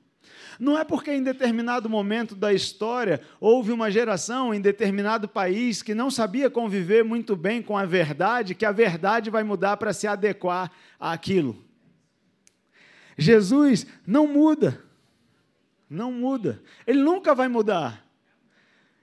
Não 0.59 0.77
é 0.77 0.83
porque 0.83 1.11
em 1.11 1.23
determinado 1.23 1.89
momento 1.89 2.35
da 2.35 2.51
história 2.51 3.21
houve 3.39 3.71
uma 3.71 3.89
geração 3.89 4.53
em 4.53 4.59
determinado 4.59 5.27
país 5.27 5.81
que 5.81 5.95
não 5.95 6.11
sabia 6.11 6.49
conviver 6.49 7.03
muito 7.03 7.35
bem 7.35 7.61
com 7.61 7.77
a 7.77 7.85
verdade, 7.85 8.53
que 8.53 8.65
a 8.65 8.71
verdade 8.71 9.29
vai 9.29 9.43
mudar 9.43 9.77
para 9.77 9.93
se 9.93 10.05
adequar 10.05 10.69
àquilo. 10.99 11.63
Jesus 13.17 13.87
não 14.05 14.27
muda. 14.27 14.83
Não 15.89 16.11
muda. 16.11 16.61
Ele 16.85 17.01
nunca 17.01 17.33
vai 17.33 17.47
mudar. 17.47 18.08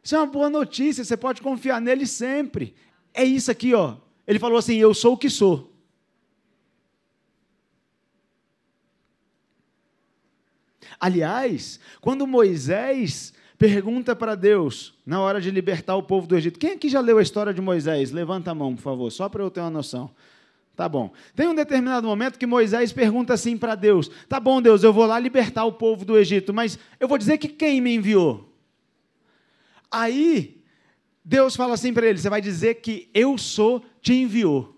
Isso 0.06 0.14
é 0.14 0.20
uma 0.20 0.26
boa 0.28 0.48
notícia, 0.48 1.02
você 1.02 1.16
pode 1.16 1.42
confiar 1.42 1.80
nele 1.80 2.06
sempre. 2.06 2.76
É 3.12 3.24
isso 3.24 3.50
aqui, 3.50 3.74
ó. 3.74 3.96
Ele 4.24 4.38
falou 4.38 4.56
assim: 4.56 4.76
Eu 4.76 4.94
sou 4.94 5.14
o 5.14 5.18
que 5.18 5.28
sou. 5.28 5.74
Aliás, 11.00 11.80
quando 12.00 12.24
Moisés 12.24 13.34
pergunta 13.58 14.14
para 14.14 14.36
Deus, 14.36 14.94
na 15.04 15.20
hora 15.20 15.40
de 15.40 15.50
libertar 15.50 15.96
o 15.96 16.04
povo 16.04 16.24
do 16.28 16.36
Egito, 16.36 16.60
quem 16.60 16.74
aqui 16.74 16.88
já 16.88 17.00
leu 17.00 17.18
a 17.18 17.22
história 17.22 17.52
de 17.52 17.60
Moisés? 17.60 18.12
Levanta 18.12 18.52
a 18.52 18.54
mão, 18.54 18.76
por 18.76 18.82
favor, 18.82 19.10
só 19.10 19.28
para 19.28 19.42
eu 19.42 19.50
ter 19.50 19.58
uma 19.58 19.70
noção. 19.70 20.08
Tá 20.76 20.88
bom. 20.88 21.12
Tem 21.34 21.48
um 21.48 21.54
determinado 21.54 22.06
momento 22.06 22.38
que 22.38 22.46
Moisés 22.46 22.92
pergunta 22.92 23.34
assim 23.34 23.58
para 23.58 23.74
Deus: 23.74 24.08
Tá 24.28 24.38
bom, 24.38 24.62
Deus, 24.62 24.84
eu 24.84 24.92
vou 24.92 25.04
lá 25.04 25.18
libertar 25.18 25.64
o 25.64 25.72
povo 25.72 26.04
do 26.04 26.16
Egito, 26.16 26.54
mas 26.54 26.78
eu 27.00 27.08
vou 27.08 27.18
dizer 27.18 27.38
que 27.38 27.48
quem 27.48 27.80
me 27.80 27.92
enviou? 27.92 28.55
Aí, 29.98 30.62
Deus 31.24 31.56
fala 31.56 31.72
assim 31.72 31.90
para 31.90 32.06
ele: 32.06 32.18
Você 32.18 32.28
vai 32.28 32.42
dizer 32.42 32.82
que 32.82 33.08
eu 33.14 33.38
sou, 33.38 33.82
te 34.02 34.12
enviou. 34.12 34.76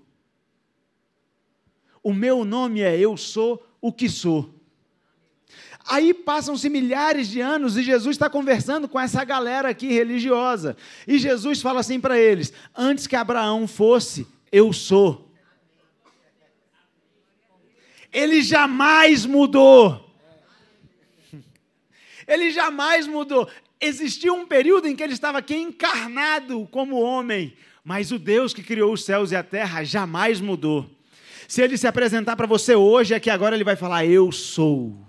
O 2.00 2.14
meu 2.14 2.44
nome 2.44 2.82
é 2.82 2.96
Eu 2.96 3.16
sou 3.16 3.66
o 3.80 3.92
que 3.92 4.08
sou. 4.08 4.54
Aí 5.84 6.14
passam-se 6.14 6.68
milhares 6.68 7.28
de 7.28 7.40
anos 7.40 7.76
e 7.76 7.82
Jesus 7.82 8.14
está 8.14 8.30
conversando 8.30 8.88
com 8.88 9.00
essa 9.00 9.24
galera 9.24 9.70
aqui 9.70 9.88
religiosa. 9.88 10.76
E 11.04 11.18
Jesus 11.18 11.60
fala 11.60 11.80
assim 11.80 11.98
para 11.98 12.16
eles: 12.16 12.52
Antes 12.72 13.08
que 13.08 13.16
Abraão 13.16 13.66
fosse, 13.66 14.24
eu 14.52 14.72
sou. 14.72 15.34
Ele 18.12 18.40
jamais 18.40 19.26
mudou. 19.26 20.14
Ele 22.24 22.52
jamais 22.52 23.06
mudou. 23.08 23.48
Existia 23.80 24.32
um 24.32 24.46
período 24.46 24.88
em 24.88 24.96
que 24.96 25.02
ele 25.02 25.12
estava 25.12 25.38
aqui 25.38 25.54
encarnado 25.54 26.66
como 26.70 27.00
homem, 27.00 27.54
mas 27.84 28.10
o 28.10 28.18
Deus 28.18 28.52
que 28.52 28.62
criou 28.62 28.92
os 28.92 29.04
céus 29.04 29.30
e 29.30 29.36
a 29.36 29.42
terra 29.42 29.84
jamais 29.84 30.40
mudou. 30.40 30.90
Se 31.46 31.62
ele 31.62 31.78
se 31.78 31.86
apresentar 31.86 32.36
para 32.36 32.46
você 32.46 32.74
hoje, 32.74 33.14
é 33.14 33.20
que 33.20 33.30
agora 33.30 33.54
ele 33.54 33.64
vai 33.64 33.76
falar: 33.76 34.04
Eu 34.04 34.30
sou 34.32 35.08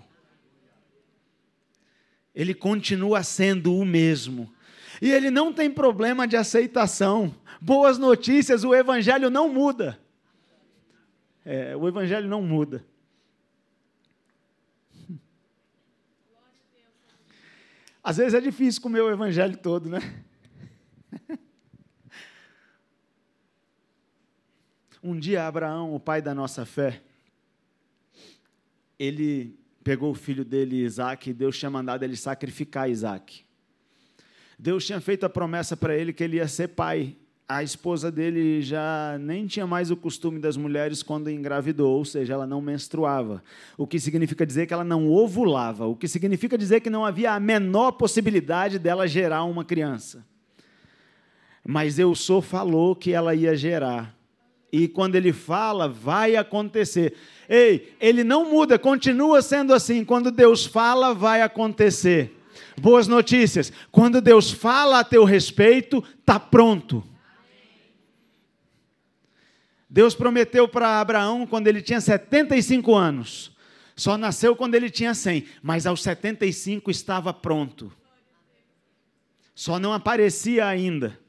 ele 2.40 2.54
continua 2.54 3.22
sendo 3.22 3.76
o 3.76 3.84
mesmo. 3.84 4.50
E 5.02 5.12
ele 5.12 5.30
não 5.30 5.52
tem 5.52 5.70
problema 5.70 6.26
de 6.26 6.38
aceitação. 6.38 7.36
Boas 7.60 7.98
notícias, 7.98 8.64
o 8.64 8.74
Evangelho 8.74 9.30
não 9.30 9.50
muda. 9.50 10.00
É, 11.46 11.76
o 11.76 11.86
Evangelho 11.86 12.30
não 12.30 12.42
muda. 12.42 12.86
Às 18.04 18.18
vezes 18.18 18.34
é 18.34 18.42
difícil 18.42 18.82
comer 18.82 19.02
o 19.02 19.12
Evangelho 19.12 19.58
todo, 19.58 19.90
né? 19.90 20.00
Um 25.02 25.18
dia, 25.18 25.48
Abraão, 25.48 25.96
o 25.96 26.00
pai 26.00 26.22
da 26.22 26.36
nossa 26.36 26.66
fé, 26.66 27.02
ele 29.00 29.58
pegou 29.82 30.12
o 30.12 30.16
filho 30.16 30.44
dele, 30.44 30.84
Isaac, 30.84 31.30
e 31.30 31.34
Deus 31.34 31.58
tinha 31.58 31.72
mandado 31.72 32.04
ele 32.04 32.18
sacrificar 32.18 32.90
Isaac. 32.90 33.46
Deus 34.58 34.86
tinha 34.86 35.00
feito 35.00 35.26
a 35.26 35.30
promessa 35.30 35.78
para 35.78 35.96
ele 35.96 36.12
que 36.12 36.22
ele 36.22 36.36
ia 36.36 36.50
ser 36.50 36.68
pai. 36.70 37.16
A 37.52 37.64
esposa 37.64 38.12
dele 38.12 38.62
já 38.62 39.18
nem 39.20 39.48
tinha 39.48 39.66
mais 39.66 39.90
o 39.90 39.98
costume 39.98 40.38
das 40.38 40.56
mulheres 40.56 41.02
quando 41.02 41.32
engravidou, 41.32 41.98
ou 41.98 42.06
seja, 42.06 42.34
ela 42.34 42.46
não 42.46 42.62
menstruava. 42.62 43.44
O 43.76 43.88
que 43.88 44.00
significa 44.00 44.46
dizer 44.46 44.68
que 44.68 44.74
ela 44.74 44.84
não 44.84 45.08
ovulava, 45.08 45.88
o 45.88 45.96
que 45.96 46.08
significa 46.08 46.56
dizer 46.56 46.80
que 46.80 46.92
não 46.92 47.04
havia 47.04 47.32
a 47.32 47.40
menor 47.40 47.94
possibilidade 47.94 48.78
dela 48.78 49.08
gerar 49.08 49.46
uma 49.46 49.66
criança. 49.66 50.24
Mas 51.66 51.98
eu 51.98 52.14
sou 52.14 52.40
falou 52.40 52.96
que 52.96 53.14
ela 53.14 53.34
ia 53.34 53.56
gerar. 53.56 54.16
E 54.72 54.88
quando 54.88 55.16
ele 55.16 55.34
fala, 55.34 55.90
vai 55.90 56.36
acontecer. 56.36 57.16
Ei, 57.50 57.96
ele 58.00 58.24
não 58.24 58.48
muda, 58.48 58.78
continua 58.78 59.42
sendo 59.42 59.74
assim. 59.74 60.06
Quando 60.06 60.30
Deus 60.30 60.68
fala, 60.68 61.16
vai 61.16 61.42
acontecer. 61.42 62.32
Boas 62.80 63.08
notícias. 63.08 63.74
Quando 63.92 64.22
Deus 64.22 64.52
fala 64.52 65.00
a 65.00 65.04
teu 65.04 65.24
respeito, 65.24 66.04
está 66.20 66.40
pronto. 66.40 67.04
Deus 69.90 70.14
prometeu 70.14 70.68
para 70.68 71.02
Abraão 71.02 71.48
quando 71.48 71.68
ele 71.68 71.82
tinha 71.82 72.00
75 72.00 72.94
anos. 72.94 73.52
Só 73.96 74.18
nasceu 74.18 74.56
quando 74.56 74.76
ele 74.76 74.90
tinha 74.90 75.14
100, 75.14 75.46
mas 75.62 75.86
aos 75.86 76.04
75 76.04 76.92
estava 76.92 77.34
pronto. 77.34 77.92
Só 79.56 79.80
não 79.80 79.92
aparecia 79.92 80.66
ainda. 80.68 81.20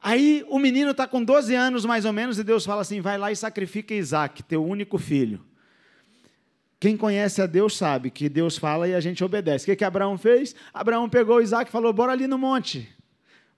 Aí 0.00 0.44
o 0.48 0.58
menino 0.58 0.90
está 0.90 1.08
com 1.08 1.24
12 1.24 1.54
anos 1.54 1.86
mais 1.86 2.04
ou 2.04 2.12
menos 2.12 2.38
e 2.38 2.44
Deus 2.44 2.64
fala 2.64 2.82
assim: 2.82 3.00
vai 3.00 3.16
lá 3.16 3.32
e 3.32 3.36
sacrifica 3.36 3.94
Isaac, 3.94 4.42
teu 4.42 4.62
único 4.64 4.98
filho. 4.98 5.42
Quem 6.78 6.96
conhece 6.96 7.40
a 7.40 7.46
Deus 7.46 7.74
sabe 7.74 8.10
que 8.10 8.28
Deus 8.28 8.58
fala 8.58 8.86
e 8.86 8.94
a 8.94 9.00
gente 9.00 9.24
obedece. 9.24 9.64
O 9.64 9.66
que, 9.66 9.76
que 9.76 9.84
Abraão 9.84 10.18
fez? 10.18 10.54
Abraão 10.74 11.08
pegou 11.08 11.40
Isaac 11.40 11.70
e 11.70 11.72
falou: 11.72 11.90
bora 11.92 12.12
ali 12.12 12.26
no 12.26 12.36
monte, 12.36 12.86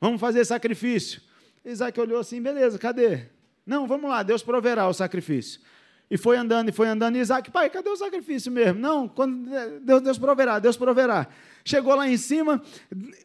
vamos 0.01 0.21
fazer 0.21 0.45
sacrifício. 0.45 1.21
Isaac 1.71 2.01
olhou 2.01 2.21
assim: 2.21 2.41
beleza, 2.41 2.79
cadê? 2.79 3.23
Não, 3.67 3.87
vamos 3.87 4.09
lá, 4.09 4.23
Deus 4.23 4.43
proverá 4.43 4.87
o 4.87 4.95
sacrifício. 4.95 5.61
E 6.09 6.17
foi 6.17 6.37
andando, 6.37 6.69
e 6.69 6.73
foi 6.73 6.87
andando, 6.87 7.17
e 7.17 7.19
Isaac, 7.19 7.51
pai, 7.51 7.69
cadê 7.69 7.91
o 7.91 7.97
sacrifício 7.97 8.51
mesmo? 8.53 8.79
Não, 8.79 9.09
quando 9.09 9.51
Deus, 9.81 10.01
Deus 10.01 10.19
proverá, 10.19 10.61
Deus 10.61 10.77
proverá. 10.77 11.27
Chegou 11.65 11.97
lá 11.97 12.09
em 12.09 12.17
cima, 12.17 12.63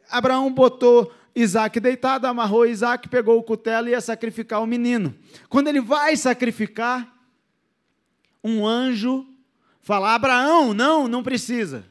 Abraão 0.09 0.51
botou 0.51 1.13
Isaac 1.35 1.79
deitado, 1.79 2.25
amarrou 2.25 2.65
Isaac, 2.65 3.07
pegou 3.07 3.37
o 3.37 3.43
cutelo 3.43 3.87
e 3.87 3.91
ia 3.91 4.01
sacrificar 4.01 4.63
o 4.63 4.65
menino. 4.65 5.13
Quando 5.47 5.67
ele 5.67 5.79
vai 5.79 6.17
sacrificar, 6.17 7.15
um 8.43 8.65
anjo 8.65 9.27
fala: 9.81 10.15
Abraão, 10.15 10.73
não, 10.73 11.07
não 11.07 11.21
precisa. 11.21 11.85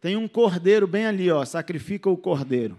Tem 0.00 0.16
um 0.16 0.28
cordeiro 0.28 0.86
bem 0.86 1.06
ali, 1.06 1.28
ó, 1.28 1.44
sacrifica 1.44 2.08
o 2.08 2.16
cordeiro. 2.16 2.78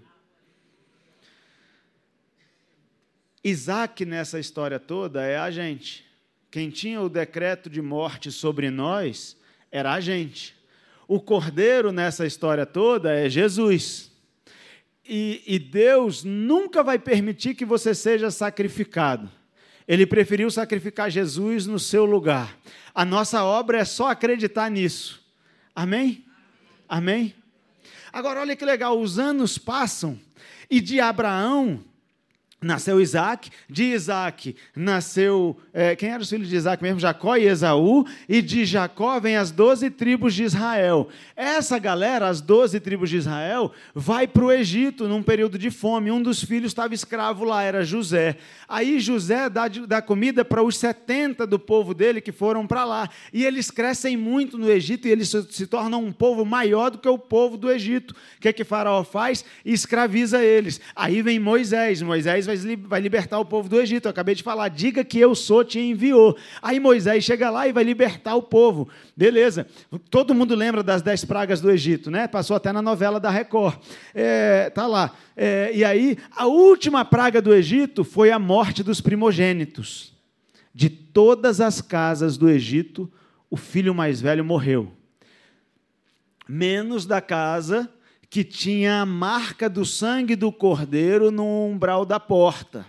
Isaac, 3.43 4.05
nessa 4.05 4.39
história 4.39 4.79
toda, 4.79 5.23
é 5.23 5.37
a 5.37 5.49
gente. 5.49 6.05
Quem 6.51 6.69
tinha 6.69 7.01
o 7.01 7.09
decreto 7.09 7.69
de 7.69 7.81
morte 7.81 8.31
sobre 8.31 8.69
nós 8.69 9.37
era 9.71 9.93
a 9.93 9.99
gente. 9.99 10.55
O 11.07 11.19
cordeiro 11.19 11.91
nessa 11.91 12.25
história 12.25 12.65
toda 12.65 13.13
é 13.13 13.29
Jesus. 13.29 14.11
E, 15.07 15.41
e 15.47 15.57
Deus 15.57 16.23
nunca 16.23 16.83
vai 16.83 16.99
permitir 16.99 17.55
que 17.55 17.65
você 17.65 17.95
seja 17.95 18.29
sacrificado. 18.29 19.29
Ele 19.87 20.05
preferiu 20.05 20.51
sacrificar 20.51 21.09
Jesus 21.09 21.65
no 21.65 21.79
seu 21.79 22.05
lugar. 22.05 22.57
A 22.93 23.03
nossa 23.03 23.43
obra 23.43 23.79
é 23.79 23.85
só 23.85 24.09
acreditar 24.09 24.69
nisso. 24.69 25.21
Amém? 25.75 26.25
Amém? 26.87 27.33
Agora, 28.13 28.41
olha 28.41 28.55
que 28.55 28.65
legal: 28.65 28.99
os 28.99 29.17
anos 29.17 29.57
passam 29.57 30.19
e 30.69 30.79
de 30.79 30.99
Abraão 30.99 31.83
Nasceu 32.63 33.01
Isaac, 33.01 33.49
de 33.67 33.85
Isaac 33.85 34.55
nasceu. 34.75 35.57
É, 35.73 35.95
quem 35.95 36.09
era 36.09 36.21
os 36.21 36.29
filhos 36.29 36.47
de 36.47 36.55
Isaac 36.55 36.83
mesmo? 36.83 36.99
Jacó 36.99 37.35
e 37.35 37.47
Esaú. 37.47 38.05
E 38.29 38.39
de 38.39 38.65
Jacó 38.65 39.19
vem 39.19 39.35
as 39.35 39.49
doze 39.49 39.89
tribos 39.89 40.35
de 40.35 40.43
Israel. 40.43 41.09
Essa 41.35 41.79
galera, 41.79 42.27
as 42.27 42.39
doze 42.39 42.79
tribos 42.79 43.09
de 43.09 43.17
Israel, 43.17 43.71
vai 43.95 44.27
para 44.27 44.45
o 44.45 44.51
Egito 44.51 45.07
num 45.07 45.23
período 45.23 45.57
de 45.57 45.71
fome. 45.71 46.11
Um 46.11 46.21
dos 46.21 46.43
filhos 46.43 46.69
estava 46.69 46.93
escravo 46.93 47.43
lá, 47.43 47.63
era 47.63 47.83
José. 47.83 48.37
Aí 48.69 48.99
José 48.99 49.49
dá, 49.49 49.67
dá 49.67 49.99
comida 49.99 50.45
para 50.45 50.61
os 50.61 50.77
70 50.77 51.47
do 51.47 51.57
povo 51.57 51.95
dele 51.95 52.21
que 52.21 52.31
foram 52.31 52.67
para 52.67 52.85
lá. 52.85 53.09
E 53.33 53.43
eles 53.43 53.71
crescem 53.71 54.15
muito 54.15 54.55
no 54.59 54.69
Egito 54.69 55.07
e 55.07 55.11
eles 55.11 55.29
se, 55.29 55.47
se 55.49 55.65
tornam 55.65 56.05
um 56.05 56.11
povo 56.11 56.45
maior 56.45 56.91
do 56.91 56.99
que 56.99 57.09
o 57.09 57.17
povo 57.17 57.57
do 57.57 57.71
Egito. 57.71 58.11
O 58.11 58.39
que, 58.39 58.49
é 58.49 58.53
que 58.53 58.63
Faraó 58.63 59.03
faz? 59.03 59.43
Escraviza 59.65 60.43
eles. 60.43 60.79
Aí 60.95 61.23
vem 61.23 61.39
Moisés. 61.39 62.03
Moisés 62.03 62.50
vai 62.87 62.99
libertar 62.99 63.39
o 63.39 63.45
povo 63.45 63.67
do 63.67 63.79
Egito. 63.79 64.05
Eu 64.05 64.11
acabei 64.11 64.35
de 64.35 64.43
falar, 64.43 64.69
diga 64.69 65.03
que 65.03 65.19
eu 65.19 65.33
sou, 65.35 65.63
te 65.63 65.79
enviou. 65.79 66.37
Aí 66.61 66.79
Moisés 66.79 67.23
chega 67.23 67.49
lá 67.49 67.67
e 67.67 67.71
vai 67.71 67.83
libertar 67.83 68.35
o 68.35 68.41
povo. 68.41 68.89
Beleza. 69.15 69.67
Todo 70.09 70.33
mundo 70.33 70.55
lembra 70.55 70.83
das 70.83 71.01
dez 71.01 71.23
pragas 71.25 71.61
do 71.61 71.69
Egito, 71.69 72.09
né? 72.09 72.27
Passou 72.27 72.55
até 72.55 72.71
na 72.71 72.81
novela 72.81 73.19
da 73.19 73.29
Record. 73.29 73.77
É, 74.13 74.69
tá 74.69 74.87
lá. 74.87 75.11
É, 75.35 75.71
e 75.73 75.83
aí, 75.83 76.17
a 76.35 76.45
última 76.45 77.05
praga 77.05 77.41
do 77.41 77.53
Egito 77.53 78.03
foi 78.03 78.31
a 78.31 78.39
morte 78.39 78.83
dos 78.83 79.01
primogênitos. 79.01 80.13
De 80.73 80.89
todas 80.89 81.59
as 81.59 81.81
casas 81.81 82.37
do 82.37 82.49
Egito, 82.49 83.11
o 83.49 83.57
filho 83.57 83.93
mais 83.93 84.21
velho 84.21 84.45
morreu. 84.45 84.91
Menos 86.47 87.05
da 87.05 87.21
casa 87.21 87.89
que 88.31 88.45
tinha 88.45 89.01
a 89.01 89.05
marca 89.05 89.69
do 89.69 89.85
sangue 89.85 90.37
do 90.37 90.53
cordeiro 90.53 91.31
no 91.31 91.65
umbral 91.65 92.05
da 92.05 92.17
porta. 92.17 92.85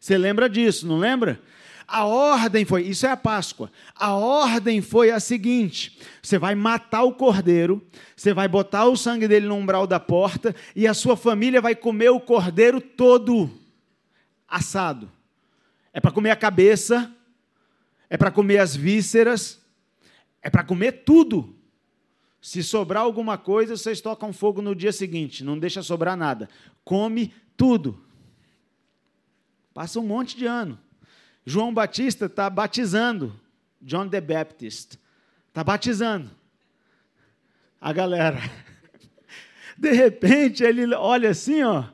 Você 0.00 0.16
lembra 0.16 0.48
disso, 0.48 0.86
não 0.86 0.96
lembra? 0.96 1.38
A 1.86 2.06
ordem 2.06 2.64
foi, 2.64 2.84
isso 2.84 3.04
é 3.04 3.10
a 3.10 3.16
Páscoa. 3.16 3.70
A 3.94 4.14
ordem 4.14 4.80
foi 4.80 5.10
a 5.10 5.20
seguinte: 5.20 5.98
você 6.22 6.38
vai 6.38 6.54
matar 6.54 7.02
o 7.02 7.12
cordeiro, 7.12 7.86
você 8.16 8.32
vai 8.32 8.48
botar 8.48 8.86
o 8.86 8.96
sangue 8.96 9.28
dele 9.28 9.46
no 9.46 9.56
umbral 9.56 9.86
da 9.86 10.00
porta 10.00 10.56
e 10.74 10.86
a 10.86 10.94
sua 10.94 11.14
família 11.14 11.60
vai 11.60 11.76
comer 11.76 12.08
o 12.08 12.18
cordeiro 12.18 12.80
todo 12.80 13.50
assado. 14.48 15.12
É 15.92 16.00
para 16.00 16.10
comer 16.10 16.30
a 16.30 16.36
cabeça, 16.36 17.14
é 18.08 18.16
para 18.16 18.30
comer 18.30 18.58
as 18.58 18.74
vísceras, 18.74 19.60
é 20.40 20.48
para 20.48 20.64
comer 20.64 21.04
tudo. 21.04 21.55
Se 22.46 22.62
sobrar 22.62 23.02
alguma 23.02 23.36
coisa, 23.36 23.76
vocês 23.76 24.00
tocam 24.00 24.32
fogo 24.32 24.62
no 24.62 24.72
dia 24.72 24.92
seguinte, 24.92 25.42
não 25.42 25.58
deixa 25.58 25.82
sobrar 25.82 26.16
nada. 26.16 26.48
Come 26.84 27.34
tudo. 27.56 28.00
Passa 29.74 29.98
um 29.98 30.06
monte 30.06 30.36
de 30.36 30.46
ano. 30.46 30.78
João 31.44 31.74
Batista 31.74 32.26
está 32.26 32.48
batizando. 32.48 33.34
John 33.82 34.08
the 34.08 34.20
Baptist. 34.20 34.96
Está 35.48 35.64
batizando. 35.64 36.30
A 37.80 37.92
galera. 37.92 38.38
De 39.76 39.90
repente, 39.90 40.62
ele 40.62 40.94
olha 40.94 41.30
assim, 41.30 41.64
ó, 41.64 41.86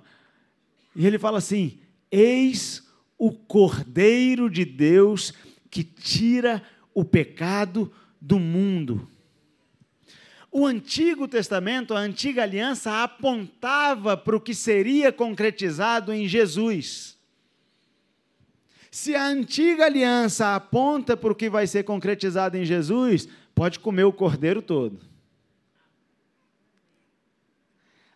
e 0.95 1.07
ele 1.07 1.19
fala 1.19 1.39
assim: 1.39 1.81
Eis 2.11 2.87
o 3.17 3.33
Cordeiro 3.33 4.51
de 4.51 4.67
Deus 4.67 5.33
que 5.71 5.83
tira 5.83 6.63
o 6.93 7.07
pecado 7.07 7.91
do 8.21 8.39
mundo. 8.39 9.09
O 10.55 10.67
Antigo 10.67 11.27
Testamento, 11.27 11.95
a 11.95 12.01
antiga 12.01 12.43
aliança, 12.43 13.03
apontava 13.03 14.19
para 14.19 14.37
o 14.37 14.41
que 14.41 14.55
seria 14.55 15.11
concretizado 15.11 16.13
em 16.13 16.29
Jesus. 16.29 17.17
Se 18.91 19.15
a 19.15 19.25
antiga 19.25 19.87
aliança 19.87 20.55
aponta 20.55 21.17
para 21.17 21.33
o 21.33 21.35
que 21.35 21.49
vai 21.49 21.67
ser 21.67 21.85
concretizado 21.85 22.59
em 22.59 22.67
Jesus, 22.67 23.27
pode 23.55 23.81
comer 23.81 24.05
o 24.05 24.13
cordeiro 24.13 24.61
todo. 24.61 25.01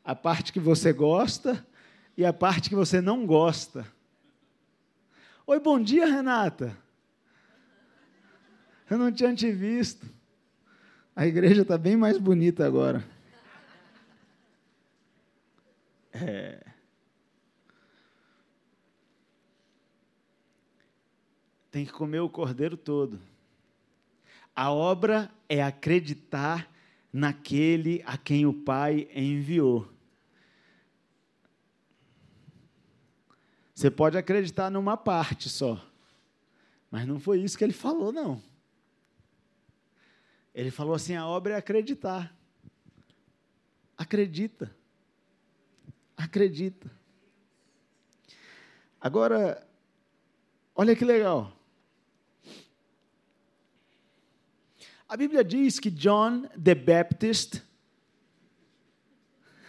A 0.04 0.14
parte 0.14 0.52
que 0.52 0.60
você 0.60 0.92
gosta 0.92 1.66
e 2.18 2.24
a 2.26 2.34
parte 2.34 2.68
que 2.68 2.74
você 2.74 3.00
não 3.00 3.24
gosta. 3.24 3.90
Oi, 5.46 5.58
bom 5.58 5.80
dia, 5.80 6.04
Renata. 6.04 6.76
Eu 8.90 8.98
não 8.98 9.10
tinha 9.10 9.34
te 9.34 9.50
visto. 9.50 10.06
A 11.16 11.26
igreja 11.26 11.62
está 11.62 11.78
bem 11.78 11.96
mais 11.96 12.18
bonita 12.18 12.66
agora. 12.66 13.02
É. 16.12 16.62
Tem 21.70 21.86
que 21.86 21.92
comer 21.92 22.20
o 22.20 22.28
cordeiro 22.28 22.76
todo. 22.76 23.18
A 24.54 24.70
obra 24.70 25.30
é 25.48 25.62
acreditar 25.62 26.70
naquele 27.10 28.02
a 28.04 28.18
quem 28.18 28.44
o 28.44 28.52
Pai 28.52 29.08
enviou. 29.14 29.90
Você 33.74 33.90
pode 33.90 34.18
acreditar 34.18 34.70
numa 34.70 34.98
parte 34.98 35.48
só, 35.48 35.82
mas 36.90 37.06
não 37.06 37.18
foi 37.18 37.40
isso 37.40 37.56
que 37.56 37.64
ele 37.64 37.72
falou, 37.72 38.12
não. 38.12 38.42
Ele 40.56 40.70
falou 40.70 40.94
assim: 40.94 41.14
a 41.14 41.26
obra 41.26 41.52
é 41.52 41.56
acreditar. 41.58 42.34
Acredita. 43.94 44.74
Acredita. 46.16 46.90
Agora, 48.98 49.68
olha 50.74 50.96
que 50.96 51.04
legal. 51.04 51.52
A 55.06 55.14
Bíblia 55.14 55.44
diz 55.44 55.78
que 55.78 55.90
John 55.90 56.48
the 56.60 56.74
Baptist, 56.74 57.62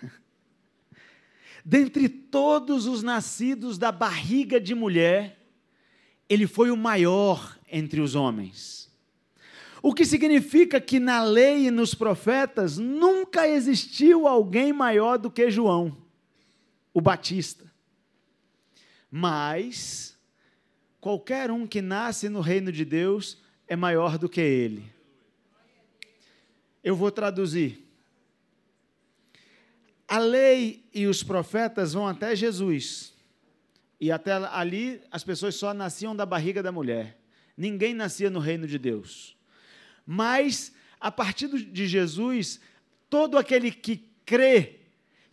dentre 1.65 2.07
todos 2.07 2.85
os 2.85 3.03
nascidos 3.03 3.77
da 3.77 3.91
barriga 3.91 4.57
de 4.57 4.73
mulher, 4.73 5.37
ele 6.29 6.47
foi 6.47 6.71
o 6.71 6.77
maior 6.77 7.59
entre 7.67 7.99
os 7.99 8.15
homens. 8.15 8.86
O 9.87 9.93
que 9.93 10.03
significa 10.03 10.81
que 10.81 10.99
na 10.99 11.23
lei 11.23 11.67
e 11.67 11.71
nos 11.71 11.95
profetas 11.95 12.77
nunca 12.77 13.47
existiu 13.47 14.27
alguém 14.27 14.73
maior 14.73 15.17
do 15.17 15.31
que 15.31 15.49
João, 15.49 15.95
o 16.93 16.99
Batista. 16.99 17.63
Mas 19.09 20.19
qualquer 20.99 21.49
um 21.49 21.65
que 21.65 21.81
nasce 21.81 22.27
no 22.27 22.41
reino 22.41 22.69
de 22.69 22.83
Deus 22.83 23.41
é 23.65 23.77
maior 23.77 24.17
do 24.17 24.27
que 24.27 24.41
ele. 24.41 24.91
Eu 26.83 26.93
vou 26.93 27.09
traduzir. 27.09 27.87
A 30.05 30.17
lei 30.19 30.83
e 30.93 31.07
os 31.07 31.23
profetas 31.23 31.93
vão 31.93 32.05
até 32.05 32.35
Jesus. 32.35 33.13
E 34.01 34.11
até 34.11 34.33
ali 34.33 35.01
as 35.09 35.23
pessoas 35.23 35.55
só 35.55 35.73
nasciam 35.73 36.13
da 36.13 36.25
barriga 36.25 36.61
da 36.61 36.73
mulher. 36.73 37.17
Ninguém 37.55 37.93
nascia 37.93 38.29
no 38.29 38.39
reino 38.39 38.67
de 38.67 38.77
Deus. 38.77 39.36
Mas, 40.07 40.71
a 41.01 41.11
partir 41.11 41.49
de 41.49 41.85
Jesus, 41.85 42.61
todo 43.09 43.37
aquele 43.37 43.69
que 43.69 44.01
crê 44.25 44.77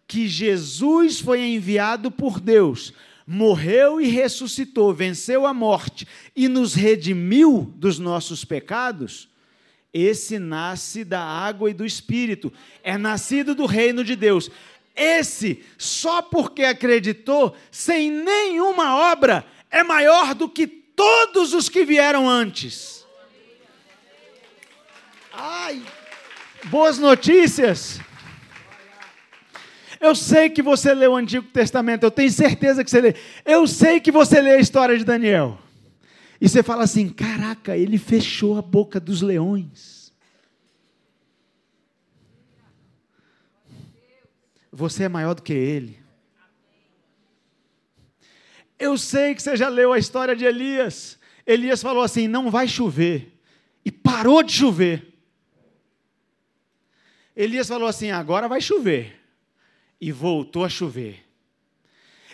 que 0.07 0.27
Jesus 0.27 1.21
foi 1.21 1.41
enviado 1.43 2.11
por 2.11 2.41
Deus, 2.41 2.93
morreu 3.27 4.01
e 4.01 4.07
ressuscitou, 4.09 4.93
venceu 4.93 5.47
a 5.47 5.55
morte 5.55 6.07
e 6.35 6.49
nos 6.49 6.75
redimiu 6.75 7.73
dos 7.77 7.99
nossos 7.99 8.45
pecados, 8.45 9.29
esse 9.93 10.41
nasce 10.41 11.05
da 11.05 11.21
água 11.21 11.71
e 11.71 11.75
do 11.75 11.87
Espírito, 11.87 12.53
é 12.83 12.99
nascido 12.99 13.55
do 13.55 13.65
reino 13.65 14.03
de 14.03 14.17
Deus. 14.17 14.51
Esse, 14.95 15.65
só 15.79 16.21
porque 16.21 16.65
acreditou, 16.65 17.57
sem 17.71 18.11
nenhuma 18.11 19.13
obra, 19.13 19.47
é 19.71 19.85
maior 19.85 20.35
do 20.35 20.49
que 20.49 20.67
todos 20.67 21.55
os 21.55 21.69
que 21.69 21.85
vieram 21.85 22.29
antes. 22.29 23.04
Ai, 25.37 25.83
boas 26.67 26.97
notícias. 26.97 28.01
Eu 30.01 30.15
sei 30.15 30.49
que 30.49 30.63
você 30.63 30.95
leu 30.95 31.13
o 31.13 31.17
Antigo 31.17 31.47
Testamento, 31.49 32.05
eu 32.05 32.11
tenho 32.11 32.31
certeza 32.31 32.85
que 32.85 32.91
você 32.91 33.01
lê. 33.01 33.15
Eu 33.45 33.67
sei 33.67 34.01
que 34.01 34.13
você 34.13 34.41
lê 34.41 34.51
a 34.51 34.61
história 34.61 34.97
de 34.97 35.05
Daniel. 35.05 35.59
E 36.41 36.49
você 36.49 36.63
fala 36.63 36.85
assim: 36.85 37.09
caraca, 37.09 37.77
ele 37.77 37.99
fechou 37.99 38.57
a 38.57 38.63
boca 38.63 39.01
dos 39.01 39.23
leões. 39.23 40.13
Você 44.71 45.05
é 45.05 45.09
maior 45.09 45.35
do 45.35 45.43
que 45.43 45.53
ele. 45.53 45.99
Eu 48.79 48.97
sei 48.97 49.35
que 49.35 49.43
você 49.43 49.57
já 49.57 49.69
leu 49.69 49.93
a 49.93 49.99
história 49.99 50.37
de 50.37 50.45
Elias. 50.45 51.19
Elias 51.45 51.83
falou 51.83 52.05
assim: 52.05 52.29
não 52.29 52.53
vai 52.53 52.69
chover. 52.69 53.33
E 53.85 53.91
parou 53.91 54.41
de 54.43 54.53
chover. 54.53 55.14
Elias 57.37 57.69
falou 57.69 57.89
assim: 57.89 58.11
agora 58.11 58.49
vai 58.49 58.61
chover. 58.61 59.21
E 60.01 60.13
voltou 60.13 60.65
a 60.65 60.69
chover. 60.69 61.25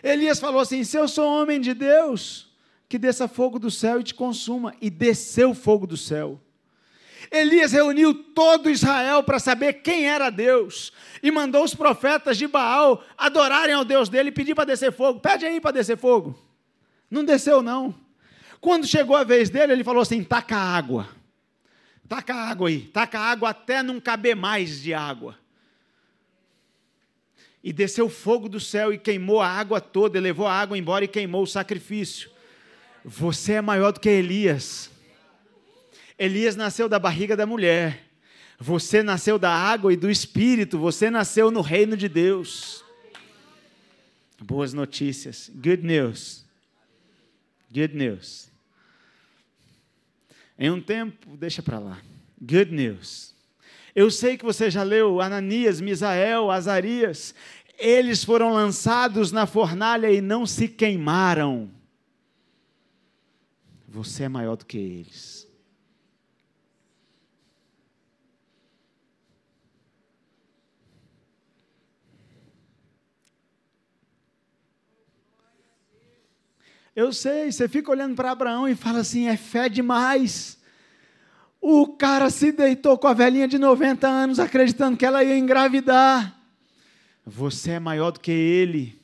Elias 0.02 0.40
falou 0.40 0.60
assim: 0.60 0.84
se 0.84 0.96
eu 0.96 1.08
sou 1.08 1.26
homem 1.26 1.60
de 1.60 1.74
Deus, 1.74 2.48
que 2.88 2.98
desça 2.98 3.28
fogo 3.28 3.58
do 3.58 3.70
céu 3.70 4.00
e 4.00 4.04
te 4.04 4.14
consuma. 4.14 4.74
E 4.80 4.90
desceu 4.90 5.54
fogo 5.54 5.86
do 5.86 5.96
céu. 5.96 6.40
Elias 7.30 7.72
reuniu 7.72 8.12
todo 8.12 8.70
Israel 8.70 9.22
para 9.22 9.38
saber 9.38 9.74
quem 9.74 10.08
era 10.08 10.30
Deus 10.30 10.92
e 11.22 11.30
mandou 11.30 11.62
os 11.62 11.74
profetas 11.74 12.36
de 12.36 12.46
Baal 12.46 13.04
adorarem 13.16 13.74
ao 13.74 13.84
Deus 13.84 14.08
dele 14.08 14.30
e 14.30 14.32
pedir 14.32 14.54
para 14.54 14.64
descer 14.64 14.90
fogo. 14.92 15.20
Pede 15.20 15.44
aí 15.44 15.60
para 15.60 15.72
descer 15.72 15.96
fogo. 15.96 16.36
Não 17.10 17.24
desceu, 17.24 17.62
não. 17.62 17.94
Quando 18.60 18.86
chegou 18.86 19.14
a 19.14 19.22
vez 19.22 19.48
dele, 19.48 19.72
ele 19.72 19.84
falou 19.84 20.02
assim: 20.02 20.24
taca 20.24 20.56
água. 20.56 21.08
Taca 22.10 22.34
água 22.34 22.68
aí. 22.68 22.80
Taca 22.80 23.20
água 23.20 23.50
até 23.50 23.84
não 23.84 24.00
caber 24.00 24.34
mais 24.34 24.82
de 24.82 24.92
água. 24.92 25.38
E 27.62 27.72
desceu 27.72 28.08
fogo 28.08 28.48
do 28.48 28.58
céu 28.58 28.92
e 28.92 28.98
queimou 28.98 29.40
a 29.40 29.46
água 29.46 29.80
toda, 29.80 30.18
e 30.18 30.20
levou 30.20 30.48
a 30.48 30.52
água 30.52 30.76
embora 30.76 31.04
e 31.04 31.08
queimou 31.08 31.44
o 31.44 31.46
sacrifício. 31.46 32.28
Você 33.04 33.52
é 33.52 33.60
maior 33.60 33.92
do 33.92 34.00
que 34.00 34.08
Elias. 34.08 34.90
Elias 36.18 36.56
nasceu 36.56 36.88
da 36.88 36.98
barriga 36.98 37.36
da 37.36 37.46
mulher. 37.46 38.08
Você 38.58 39.04
nasceu 39.04 39.38
da 39.38 39.52
água 39.52 39.92
e 39.92 39.96
do 39.96 40.10
espírito. 40.10 40.80
Você 40.80 41.10
nasceu 41.10 41.48
no 41.52 41.60
reino 41.60 41.96
de 41.96 42.08
Deus. 42.08 42.84
Boas 44.36 44.72
notícias. 44.72 45.48
Good 45.54 45.86
news. 45.86 46.44
Good 47.72 47.94
news. 47.94 48.49
Em 50.60 50.70
um 50.70 50.78
tempo, 50.78 51.38
deixa 51.38 51.62
para 51.62 51.78
lá. 51.78 52.02
Good 52.38 52.70
news. 52.70 53.34
Eu 53.94 54.10
sei 54.10 54.36
que 54.36 54.44
você 54.44 54.70
já 54.70 54.82
leu 54.82 55.18
Ananias, 55.18 55.80
Misael, 55.80 56.50
Azarias. 56.50 57.34
Eles 57.78 58.22
foram 58.22 58.52
lançados 58.52 59.32
na 59.32 59.46
fornalha 59.46 60.12
e 60.12 60.20
não 60.20 60.44
se 60.44 60.68
queimaram. 60.68 61.70
Você 63.88 64.24
é 64.24 64.28
maior 64.28 64.54
do 64.54 64.66
que 64.66 64.76
eles. 64.76 65.49
Eu 76.94 77.12
sei, 77.12 77.52
você 77.52 77.68
fica 77.68 77.90
olhando 77.90 78.16
para 78.16 78.30
Abraão 78.30 78.68
e 78.68 78.74
fala 78.74 79.00
assim: 79.00 79.28
é 79.28 79.36
fé 79.36 79.68
demais. 79.68 80.58
O 81.60 81.88
cara 81.88 82.30
se 82.30 82.52
deitou 82.52 82.98
com 82.98 83.06
a 83.06 83.12
velhinha 83.12 83.46
de 83.46 83.58
90 83.58 84.08
anos 84.08 84.38
acreditando 84.38 84.96
que 84.96 85.04
ela 85.04 85.22
ia 85.22 85.36
engravidar. 85.36 86.36
Você 87.24 87.72
é 87.72 87.80
maior 87.80 88.10
do 88.10 88.20
que 88.20 88.30
ele. 88.30 88.98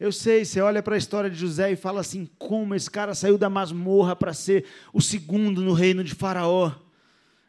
Eu 0.00 0.10
sei, 0.10 0.44
você 0.44 0.60
olha 0.60 0.82
para 0.82 0.96
a 0.96 0.98
história 0.98 1.30
de 1.30 1.36
José 1.36 1.70
e 1.70 1.76
fala 1.76 2.00
assim: 2.00 2.28
como 2.36 2.74
esse 2.74 2.90
cara 2.90 3.14
saiu 3.14 3.38
da 3.38 3.48
masmorra 3.48 4.16
para 4.16 4.34
ser 4.34 4.64
o 4.92 5.00
segundo 5.00 5.62
no 5.62 5.72
reino 5.72 6.02
de 6.02 6.14
Faraó. 6.14 6.72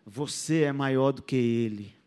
Você 0.05 0.61
é 0.61 0.71
maior 0.71 1.13
do 1.13 1.23
que 1.23 1.35
ele. 1.35 2.02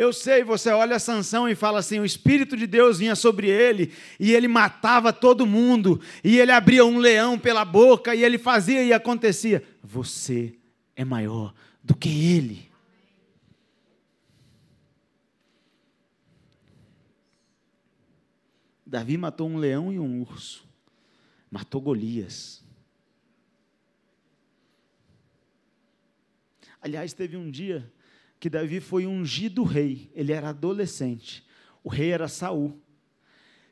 Eu 0.00 0.14
sei, 0.14 0.42
você 0.42 0.70
olha 0.70 0.98
Sansão 0.98 1.46
e 1.46 1.54
fala 1.54 1.80
assim: 1.80 2.00
o 2.00 2.06
Espírito 2.06 2.56
de 2.56 2.66
Deus 2.66 3.00
vinha 3.00 3.14
sobre 3.14 3.50
ele, 3.50 3.92
e 4.18 4.32
ele 4.32 4.48
matava 4.48 5.12
todo 5.12 5.46
mundo, 5.46 6.00
e 6.24 6.38
ele 6.38 6.50
abria 6.50 6.86
um 6.86 6.96
leão 6.96 7.38
pela 7.38 7.66
boca, 7.66 8.14
e 8.14 8.24
ele 8.24 8.38
fazia 8.38 8.82
e 8.82 8.94
acontecia. 8.94 9.62
Você 9.82 10.58
é 10.96 11.04
maior 11.04 11.52
do 11.84 11.94
que 11.94 12.08
ele. 12.08 12.70
Davi 18.86 19.18
matou 19.18 19.50
um 19.50 19.58
leão 19.58 19.92
e 19.92 19.98
um 19.98 20.22
urso. 20.22 20.66
Matou 21.50 21.78
Golias. 21.78 22.64
Aliás, 26.80 27.12
teve 27.12 27.36
um 27.36 27.50
dia 27.50 27.92
que 28.40 28.48
Davi 28.48 28.80
foi 28.80 29.06
ungido 29.06 29.62
rei. 29.62 30.10
Ele 30.14 30.32
era 30.32 30.48
adolescente. 30.48 31.46
O 31.84 31.90
rei 31.90 32.10
era 32.10 32.26
Saul. 32.26 32.80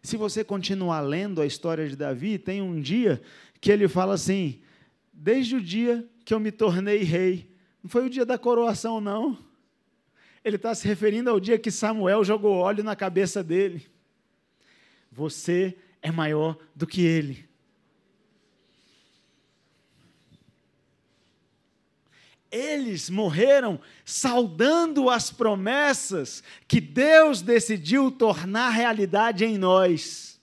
Se 0.02 0.16
você 0.16 0.44
continuar 0.44 1.00
lendo 1.00 1.40
a 1.40 1.46
história 1.46 1.88
de 1.88 1.96
Davi, 1.96 2.38
tem 2.38 2.60
um 2.60 2.78
dia 2.78 3.20
que 3.60 3.72
ele 3.72 3.88
fala 3.88 4.14
assim: 4.14 4.60
Desde 5.10 5.56
o 5.56 5.60
dia 5.60 6.06
que 6.24 6.34
eu 6.34 6.38
me 6.38 6.52
tornei 6.52 6.98
rei, 6.98 7.50
não 7.82 7.88
foi 7.88 8.04
o 8.06 8.10
dia 8.10 8.26
da 8.26 8.36
coroação, 8.36 9.00
não. 9.00 9.38
Ele 10.44 10.56
está 10.56 10.74
se 10.74 10.86
referindo 10.86 11.30
ao 11.30 11.40
dia 11.40 11.58
que 11.58 11.70
Samuel 11.70 12.22
jogou 12.22 12.54
óleo 12.54 12.84
na 12.84 12.94
cabeça 12.94 13.42
dele. 13.42 13.86
Você 15.10 15.76
é 16.02 16.12
maior 16.12 16.56
do 16.76 16.86
que 16.86 17.00
ele. 17.02 17.47
Eles 22.50 23.10
morreram 23.10 23.78
saudando 24.04 25.10
as 25.10 25.30
promessas 25.30 26.42
que 26.66 26.80
Deus 26.80 27.42
decidiu 27.42 28.10
tornar 28.10 28.70
realidade 28.70 29.44
em 29.44 29.58
nós. 29.58 30.40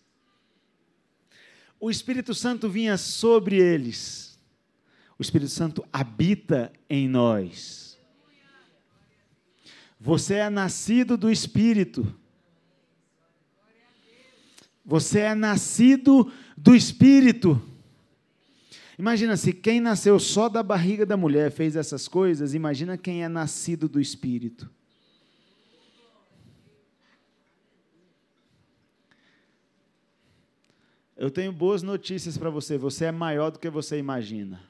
o 1.79 1.89
Espírito 1.89 2.33
Santo 2.33 2.69
vinha 2.69 2.97
sobre 2.97 3.57
eles. 3.57 4.39
O 5.17 5.21
Espírito 5.21 5.51
Santo 5.51 5.85
habita 5.93 6.71
em 6.89 7.07
nós. 7.07 7.97
Você 9.99 10.35
é 10.35 10.49
nascido 10.49 11.17
do 11.17 11.31
Espírito. 11.31 12.15
Você 14.85 15.19
é 15.19 15.33
nascido 15.33 16.31
do 16.55 16.75
Espírito. 16.75 17.61
Imagina 18.97 19.35
se 19.35 19.51
quem 19.51 19.81
nasceu 19.81 20.17
só 20.19 20.47
da 20.47 20.63
barriga 20.63 21.05
da 21.05 21.17
mulher 21.17 21.51
fez 21.51 21.75
essas 21.75 22.07
coisas, 22.07 22.53
imagina 22.53 22.97
quem 22.97 23.23
é 23.23 23.27
nascido 23.27 23.89
do 23.89 23.99
Espírito. 23.99 24.69
Eu 31.17 31.31
tenho 31.31 31.51
boas 31.51 31.81
notícias 31.81 32.37
para 32.37 32.49
você. 32.49 32.77
Você 32.77 33.05
é 33.05 33.11
maior 33.11 33.49
do 33.49 33.59
que 33.59 33.69
você 33.69 33.97
imagina. 33.97 34.61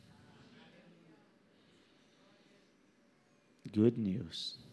Good 3.74 4.00
news. 4.00 4.65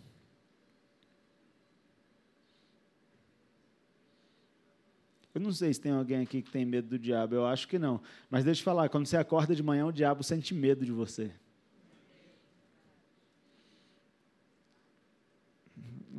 Eu 5.34 5.40
não 5.40 5.52
sei 5.52 5.72
se 5.72 5.80
tem 5.80 5.92
alguém 5.92 6.20
aqui 6.20 6.42
que 6.42 6.50
tem 6.50 6.64
medo 6.64 6.88
do 6.88 6.98
diabo, 6.98 7.34
eu 7.34 7.46
acho 7.46 7.66
que 7.66 7.78
não. 7.78 8.00
Mas 8.28 8.44
deixa 8.44 8.60
eu 8.60 8.64
falar, 8.64 8.88
quando 8.88 9.06
você 9.06 9.16
acorda 9.16 9.54
de 9.54 9.62
manhã, 9.62 9.86
o 9.86 9.92
diabo 9.92 10.22
sente 10.22 10.54
medo 10.54 10.84
de 10.84 10.92
você. 10.92 11.32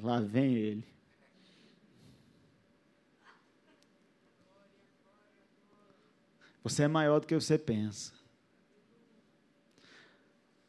Lá 0.01 0.19
vem 0.19 0.55
ele. 0.55 0.93
Você 6.63 6.83
é 6.83 6.87
maior 6.87 7.19
do 7.19 7.27
que 7.27 7.35
você 7.35 7.57
pensa. 7.57 8.13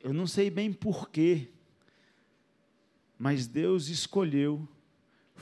Eu 0.01 0.13
não 0.13 0.27
sei 0.27 0.51
bem 0.51 0.73
porquê, 0.73 1.49
mas 3.19 3.47
Deus 3.47 3.89
escolheu 3.89 4.69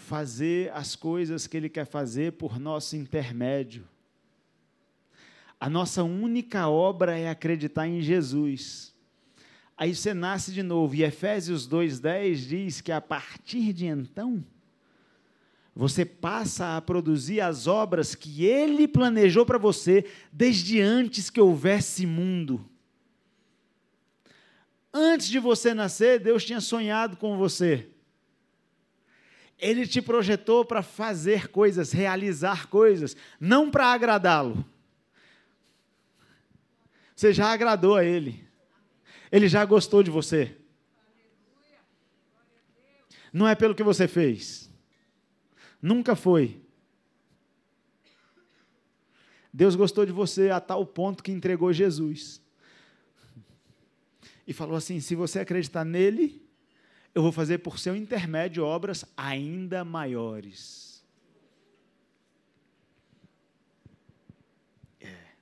fazer 0.03 0.71
as 0.73 0.95
coisas 0.95 1.47
que 1.47 1.57
Ele 1.57 1.69
quer 1.69 1.87
fazer 1.87 2.33
por 2.33 2.59
nosso 2.59 2.97
intermédio. 2.97 3.89
A 5.59 5.71
nossa 5.71 6.03
única 6.03 6.69
obra 6.69 7.17
é 7.17 7.31
acreditar 7.31 7.87
em 7.87 8.03
Jesus. 8.03 8.93
Aí 9.77 9.95
você 9.95 10.13
nasce 10.13 10.53
de 10.53 10.63
novo. 10.63 10.95
E 10.95 11.05
Efésios 11.05 11.69
2,10 11.69 12.35
diz 12.49 12.81
que 12.81 12.93
a 12.93 13.01
partir 13.01 13.73
de 13.73 13.87
então, 13.87 14.45
você 15.75 16.05
passa 16.05 16.77
a 16.77 16.81
produzir 16.81 17.41
as 17.41 17.67
obras 17.67 18.15
que 18.15 18.45
Ele 18.45 18.87
planejou 18.87 19.47
para 19.47 19.57
você 19.57 20.05
desde 20.33 20.81
antes 20.81 21.31
que 21.31 21.41
houvesse 21.41 22.05
mundo. 22.05 22.69
Antes 24.93 25.29
de 25.29 25.39
você 25.39 25.73
nascer, 25.73 26.21
Deus 26.21 26.45
tinha 26.45 26.61
sonhado 26.61 27.17
com 27.17 27.39
você. 27.39 27.92
Ele 29.63 29.87
te 29.87 30.03
projetou 30.03 30.65
para 30.65 30.83
fazer 30.83 31.47
coisas, 31.47 31.93
realizar 31.93 32.67
coisas, 32.67 33.17
não 33.39 33.71
para 33.71 33.87
agradá-lo. 33.87 34.65
Você 37.15 37.33
já 37.33 37.53
agradou 37.53 37.95
a 37.95 38.05
Ele. 38.05 38.45
Ele 39.31 39.47
já 39.47 39.65
gostou 39.65 40.03
de 40.03 40.11
você. 40.11 40.57
Não 43.33 43.47
é 43.47 43.55
pelo 43.55 43.75
que 43.75 43.85
você 43.85 44.09
fez. 44.09 44.69
Nunca 45.81 46.17
foi. 46.17 46.61
Deus 49.53 49.77
gostou 49.77 50.05
de 50.05 50.11
você 50.11 50.51
a 50.51 50.61
tal 50.61 50.85
ponto 50.85 51.23
que 51.23 51.31
entregou 51.31 51.73
Jesus. 51.73 52.43
E 54.45 54.53
falou 54.53 54.75
assim: 54.75 54.99
se 54.99 55.15
você 55.15 55.39
acreditar 55.39 55.85
nele, 55.85 56.45
eu 57.15 57.23
vou 57.23 57.33
fazer 57.33 57.59
por 57.59 57.79
seu 57.79 57.95
intermédio 57.95 58.65
obras 58.65 59.05
ainda 59.17 59.85
maiores. 59.85 61.05
É. 65.01 65.35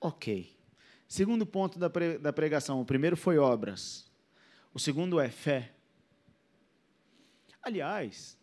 Ok. 0.00 0.56
Segundo 1.06 1.44
ponto 1.44 1.78
da, 1.78 1.88
da 2.20 2.32
pregação: 2.32 2.80
o 2.80 2.84
primeiro 2.84 3.16
foi 3.16 3.38
obras, 3.38 4.10
o 4.72 4.78
segundo 4.78 5.20
é 5.20 5.28
fé. 5.28 5.72
Aliás, 7.62 8.36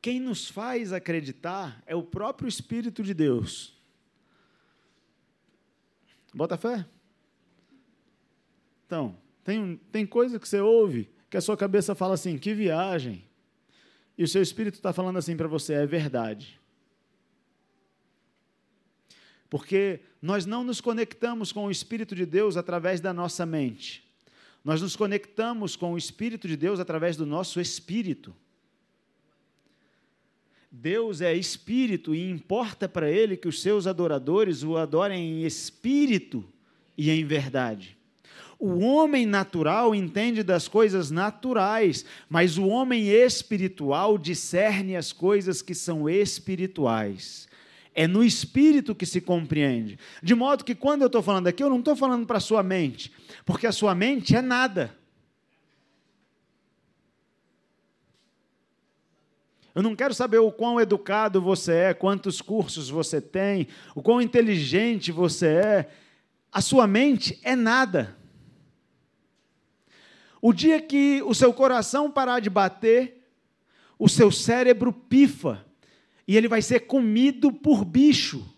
Quem 0.00 0.20
nos 0.20 0.48
faz 0.48 0.92
acreditar 0.92 1.82
é 1.86 1.94
o 1.94 2.02
próprio 2.02 2.48
Espírito 2.48 3.02
de 3.02 3.12
Deus. 3.12 3.76
Bota 6.32 6.56
fé? 6.56 6.86
Então, 8.86 9.16
tem, 9.42 9.76
tem 9.90 10.06
coisa 10.06 10.38
que 10.38 10.48
você 10.48 10.60
ouve 10.60 11.10
que 11.28 11.36
a 11.36 11.40
sua 11.40 11.56
cabeça 11.56 11.94
fala 11.94 12.14
assim: 12.14 12.38
que 12.38 12.54
viagem. 12.54 13.24
E 14.16 14.24
o 14.24 14.28
seu 14.28 14.42
espírito 14.42 14.74
está 14.74 14.92
falando 14.92 15.18
assim 15.18 15.36
para 15.36 15.48
você: 15.48 15.74
é 15.74 15.86
verdade. 15.86 16.58
Porque 19.50 20.00
nós 20.20 20.44
não 20.44 20.62
nos 20.62 20.80
conectamos 20.80 21.52
com 21.52 21.66
o 21.66 21.70
Espírito 21.70 22.14
de 22.14 22.26
Deus 22.26 22.56
através 22.56 23.00
da 23.00 23.14
nossa 23.14 23.46
mente. 23.46 24.06
Nós 24.62 24.82
nos 24.82 24.94
conectamos 24.94 25.74
com 25.74 25.94
o 25.94 25.98
Espírito 25.98 26.46
de 26.46 26.56
Deus 26.56 26.80
através 26.80 27.16
do 27.16 27.24
nosso 27.24 27.60
espírito. 27.60 28.34
Deus 30.70 31.20
é 31.20 31.34
espírito 31.34 32.14
e 32.14 32.30
importa 32.30 32.88
para 32.88 33.10
ele 33.10 33.36
que 33.36 33.48
os 33.48 33.62
seus 33.62 33.86
adoradores 33.86 34.62
o 34.62 34.76
adorem 34.76 35.40
em 35.40 35.46
espírito 35.46 36.44
e 36.96 37.10
em 37.10 37.24
verdade. 37.24 37.96
O 38.58 38.80
homem 38.80 39.24
natural 39.24 39.94
entende 39.94 40.42
das 40.42 40.66
coisas 40.66 41.10
naturais, 41.10 42.04
mas 42.28 42.58
o 42.58 42.66
homem 42.66 43.08
espiritual 43.08 44.18
discerne 44.18 44.96
as 44.96 45.12
coisas 45.12 45.62
que 45.62 45.74
são 45.74 46.08
espirituais. 46.08 47.48
É 47.94 48.06
no 48.06 48.22
espírito 48.22 48.94
que 48.94 49.06
se 49.06 49.20
compreende. 49.20 49.98
De 50.22 50.34
modo 50.34 50.64
que 50.64 50.74
quando 50.74 51.02
eu 51.02 51.06
estou 51.06 51.22
falando 51.22 51.46
aqui, 51.46 51.62
eu 51.62 51.70
não 51.70 51.78
estou 51.78 51.96
falando 51.96 52.26
para 52.26 52.38
a 52.38 52.40
sua 52.40 52.62
mente, 52.62 53.12
porque 53.46 53.66
a 53.66 53.72
sua 53.72 53.94
mente 53.94 54.34
é 54.36 54.42
nada. 54.42 54.97
Eu 59.78 59.82
não 59.84 59.94
quero 59.94 60.12
saber 60.12 60.38
o 60.38 60.50
quão 60.50 60.80
educado 60.80 61.40
você 61.40 61.72
é, 61.72 61.94
quantos 61.94 62.40
cursos 62.40 62.90
você 62.90 63.20
tem, 63.20 63.68
o 63.94 64.02
quão 64.02 64.20
inteligente 64.20 65.12
você 65.12 65.46
é. 65.46 65.90
A 66.50 66.60
sua 66.60 66.84
mente 66.84 67.38
é 67.44 67.54
nada. 67.54 68.16
O 70.42 70.52
dia 70.52 70.82
que 70.82 71.22
o 71.22 71.32
seu 71.32 71.54
coração 71.54 72.10
parar 72.10 72.40
de 72.40 72.50
bater, 72.50 73.24
o 73.96 74.08
seu 74.08 74.32
cérebro 74.32 74.92
pifa 74.92 75.64
e 76.26 76.36
ele 76.36 76.48
vai 76.48 76.60
ser 76.60 76.80
comido 76.80 77.52
por 77.52 77.84
bicho. 77.84 78.52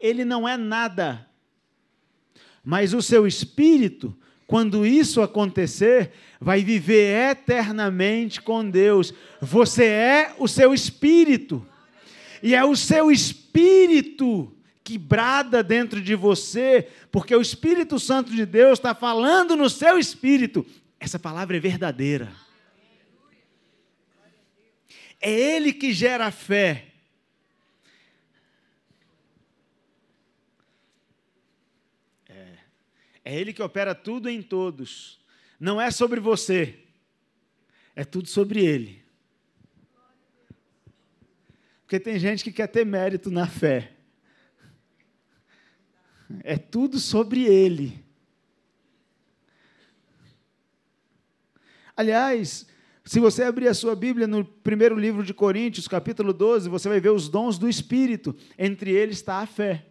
Ele 0.00 0.24
não 0.24 0.48
é 0.48 0.56
nada. 0.56 1.30
Mas 2.64 2.92
o 2.92 3.00
seu 3.00 3.24
espírito 3.24 4.18
quando 4.50 4.84
isso 4.84 5.22
acontecer, 5.22 6.10
vai 6.40 6.64
viver 6.64 7.30
eternamente 7.30 8.42
com 8.42 8.68
Deus. 8.68 9.14
Você 9.40 9.84
é 9.84 10.34
o 10.40 10.48
seu 10.48 10.74
espírito. 10.74 11.64
E 12.42 12.52
é 12.52 12.64
o 12.64 12.74
seu 12.74 13.12
espírito 13.12 14.52
que 14.82 14.98
brada 14.98 15.62
dentro 15.62 16.00
de 16.00 16.16
você, 16.16 16.88
porque 17.12 17.32
o 17.32 17.40
Espírito 17.40 18.00
Santo 18.00 18.32
de 18.32 18.44
Deus 18.44 18.80
está 18.80 18.92
falando 18.92 19.54
no 19.54 19.70
seu 19.70 19.96
espírito. 20.00 20.66
Essa 20.98 21.16
palavra 21.16 21.56
é 21.56 21.60
verdadeira. 21.60 22.32
É 25.20 25.30
Ele 25.30 25.72
que 25.72 25.92
gera 25.92 26.28
fé. 26.32 26.86
É 33.30 33.40
Ele 33.40 33.52
que 33.52 33.62
opera 33.62 33.94
tudo 33.94 34.28
em 34.28 34.42
todos. 34.42 35.20
Não 35.60 35.80
é 35.80 35.92
sobre 35.92 36.18
você, 36.18 36.80
é 37.94 38.04
tudo 38.04 38.28
sobre 38.28 38.66
Ele. 38.66 39.04
Porque 41.82 42.00
tem 42.00 42.18
gente 42.18 42.42
que 42.42 42.50
quer 42.50 42.66
ter 42.66 42.84
mérito 42.84 43.30
na 43.30 43.46
fé. 43.46 43.92
É 46.42 46.58
tudo 46.58 46.98
sobre 46.98 47.44
Ele. 47.44 48.04
Aliás, 51.96 52.66
se 53.04 53.20
você 53.20 53.44
abrir 53.44 53.68
a 53.68 53.74
sua 53.74 53.94
Bíblia 53.94 54.26
no 54.26 54.44
primeiro 54.44 54.98
livro 54.98 55.22
de 55.22 55.32
Coríntios, 55.32 55.86
capítulo 55.86 56.32
12, 56.32 56.68
você 56.68 56.88
vai 56.88 56.98
ver 56.98 57.10
os 57.10 57.28
dons 57.28 57.58
do 57.58 57.68
Espírito. 57.68 58.36
Entre 58.58 58.90
eles 58.90 59.18
está 59.18 59.36
a 59.36 59.46
fé. 59.46 59.86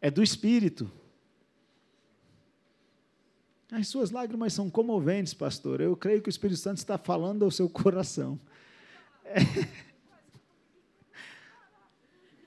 É 0.00 0.12
do 0.12 0.22
Espírito. 0.22 0.88
As 3.70 3.88
suas 3.88 4.10
lágrimas 4.10 4.52
são 4.52 4.68
comoventes, 4.70 5.32
pastor. 5.34 5.80
Eu 5.80 5.96
creio 5.96 6.20
que 6.22 6.28
o 6.28 6.30
Espírito 6.30 6.60
Santo 6.60 6.78
está 6.78 6.98
falando 6.98 7.44
ao 7.44 7.50
seu 7.50 7.68
coração. 7.68 8.38
É. 9.24 9.40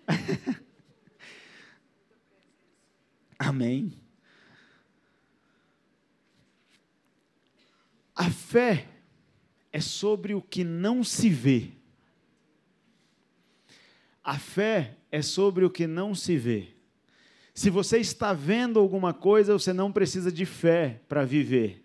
Amém. 3.39 3.93
A 8.15 8.29
fé 8.31 8.87
é 9.71 9.79
sobre 9.79 10.33
o 10.33 10.41
que 10.41 10.63
não 10.63 11.03
se 11.03 11.29
vê. 11.29 11.71
A 14.23 14.39
fé 14.39 14.97
é 15.11 15.21
sobre 15.21 15.63
o 15.65 15.69
que 15.69 15.85
não 15.85 16.15
se 16.15 16.37
vê. 16.37 16.76
Se 17.57 17.71
você 17.71 17.97
está 17.97 18.33
vendo 18.33 18.77
alguma 18.77 19.15
coisa, 19.15 19.51
você 19.51 19.73
não 19.73 19.91
precisa 19.91 20.31
de 20.31 20.45
fé 20.45 21.01
para 21.09 21.25
viver. 21.25 21.83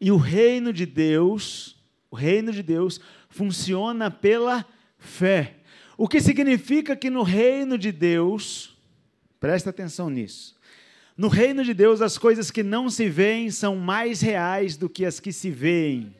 E 0.00 0.12
o 0.12 0.16
reino 0.16 0.72
de 0.72 0.86
Deus, 0.86 1.76
o 2.08 2.14
reino 2.14 2.52
de 2.52 2.62
Deus 2.62 3.00
funciona 3.28 4.12
pela 4.12 4.64
fé. 4.96 5.56
O 5.96 6.06
que 6.06 6.20
significa 6.20 6.94
que 6.94 7.10
no 7.10 7.24
reino 7.24 7.76
de 7.76 7.90
Deus, 7.90 8.78
presta 9.40 9.70
atenção 9.70 10.08
nisso. 10.08 10.56
No 11.16 11.26
reino 11.26 11.64
de 11.64 11.74
Deus, 11.74 12.00
as 12.00 12.16
coisas 12.16 12.48
que 12.48 12.62
não 12.62 12.88
se 12.88 13.08
veem 13.08 13.50
são 13.50 13.74
mais 13.74 14.20
reais 14.20 14.76
do 14.76 14.88
que 14.88 15.04
as 15.04 15.18
que 15.18 15.32
se 15.32 15.50
veem. 15.50 16.14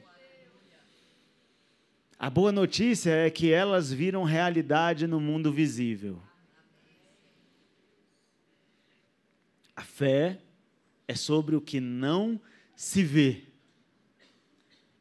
A 2.18 2.28
boa 2.28 2.50
notícia 2.50 3.12
é 3.12 3.30
que 3.30 3.52
elas 3.52 3.92
viram 3.92 4.24
realidade 4.24 5.06
no 5.06 5.20
mundo 5.20 5.52
visível. 5.52 6.20
A 9.78 9.82
fé 9.82 10.40
é 11.06 11.14
sobre 11.14 11.54
o 11.54 11.60
que 11.60 11.78
não 11.78 12.40
se 12.74 13.04
vê. 13.04 13.44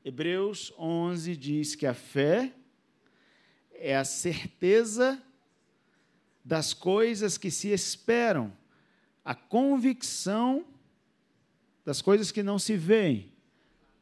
Hebreus 0.06 0.72
11 0.78 1.36
diz 1.36 1.74
que 1.74 1.88
a 1.88 1.96
fé 1.96 2.54
é 3.74 3.98
a 3.98 4.06
certeza 4.06 5.20
das 6.46 6.76
coisas 6.76 7.40
que 7.40 7.50
se 7.50 7.70
esperam, 7.70 8.56
a 9.26 9.34
convicção 9.34 10.63
das 11.84 12.00
coisas 12.00 12.32
que 12.32 12.44
não 12.44 12.60
se 12.60 12.78
veem. 12.78 13.34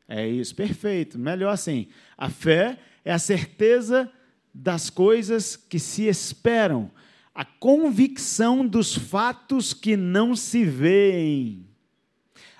É 0.09 0.27
isso, 0.27 0.53
perfeito. 0.53 1.17
Melhor 1.17 1.53
assim. 1.53 1.87
A 2.17 2.29
fé 2.29 2.77
é 3.05 3.13
a 3.13 3.19
certeza 3.19 4.11
das 4.53 4.89
coisas 4.89 5.55
que 5.55 5.79
se 5.79 6.03
esperam, 6.03 6.91
a 7.35 7.43
convicção 7.43 8.65
dos 8.65 8.95
fatos 8.95 9.73
que 9.73 9.97
não 9.97 10.37
se 10.37 10.63
veem. 10.63 11.67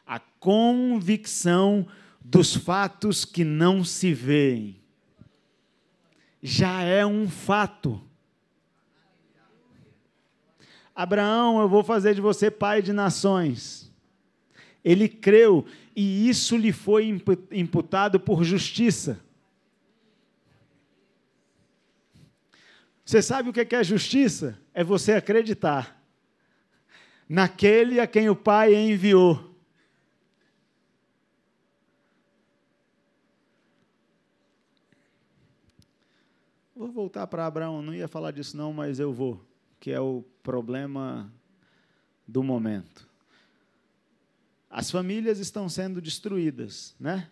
A 0.06 0.20
convicção 0.20 1.88
dos 2.20 2.54
fatos 2.54 3.24
que 3.24 3.46
não 3.46 3.86
se 3.86 4.14
veem 4.14 4.84
já 6.44 6.82
é 6.84 7.06
um 7.06 7.30
fato. 7.30 8.02
Abraão, 10.94 11.62
eu 11.62 11.70
vou 11.70 11.84
fazer 11.84 12.14
de 12.14 12.22
você 12.22 12.52
pai 12.52 12.82
de 12.82 12.92
nações. 12.92 13.92
Ele 14.84 15.08
creu 15.08 15.66
e 15.96 16.28
isso 16.30 16.58
lhe 16.58 16.74
foi 16.74 17.22
imputado 17.52 18.20
por 18.20 18.44
justiça. 18.44 19.20
Você 23.06 23.22
sabe 23.22 23.50
o 23.50 23.54
que 23.54 23.76
é 23.76 23.84
justiça? 23.84 24.60
É 24.78 24.84
você 24.84 25.14
acreditar 25.14 26.04
naquele 27.30 27.98
a 27.98 28.06
quem 28.06 28.30
o 28.30 28.36
Pai 28.36 28.76
enviou. 28.76 29.56
Vou 36.76 36.92
voltar 36.92 37.26
para 37.26 37.46
Abraão, 37.46 37.82
não 37.82 37.94
ia 37.94 38.10
falar 38.10 38.32
disso 38.32 38.58
não, 38.58 38.74
mas 38.74 39.00
eu 39.00 39.14
vou, 39.14 39.42
que 39.80 39.92
é 39.92 40.00
o 40.02 40.26
problema 40.44 41.32
do 42.28 42.44
momento. 42.44 43.08
As 44.70 44.92
famílias 44.92 45.40
estão 45.40 45.70
sendo 45.70 46.02
destruídas, 46.02 46.94
né? 47.00 47.30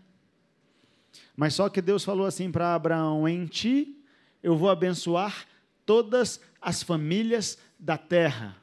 Mas 1.36 1.56
só 1.56 1.68
que 1.68 1.82
Deus 1.82 2.06
falou 2.06 2.26
assim 2.26 2.50
para 2.50 2.74
Abraão: 2.74 3.28
em 3.28 3.46
ti 3.46 4.02
eu 4.42 4.56
vou 4.56 4.70
abençoar 4.70 5.46
todas 5.86 6.40
as 6.62 6.84
famílias 6.84 7.58
da 7.80 7.98
terra. 7.98 8.58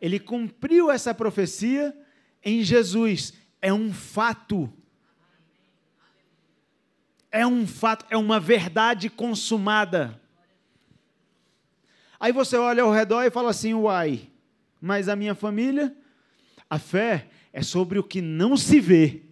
Ele 0.00 0.18
cumpriu 0.18 0.90
essa 0.90 1.14
profecia 1.14 1.96
em 2.42 2.62
Jesus. 2.62 3.32
É 3.60 3.72
um 3.72 3.92
fato 3.92 4.72
é 7.34 7.44
um 7.44 7.66
fato, 7.66 8.06
é 8.10 8.16
uma 8.16 8.38
verdade 8.38 9.10
consumada. 9.10 10.20
Aí 12.20 12.30
você 12.30 12.56
olha 12.56 12.84
ao 12.84 12.92
redor 12.92 13.24
e 13.24 13.30
fala 13.30 13.50
assim: 13.50 13.74
uai, 13.74 14.30
mas 14.80 15.08
a 15.08 15.16
minha 15.16 15.34
família, 15.34 15.92
a 16.70 16.78
fé 16.78 17.26
é 17.52 17.60
sobre 17.60 17.98
o 17.98 18.04
que 18.04 18.22
não 18.22 18.56
se 18.56 18.78
vê. 18.78 19.22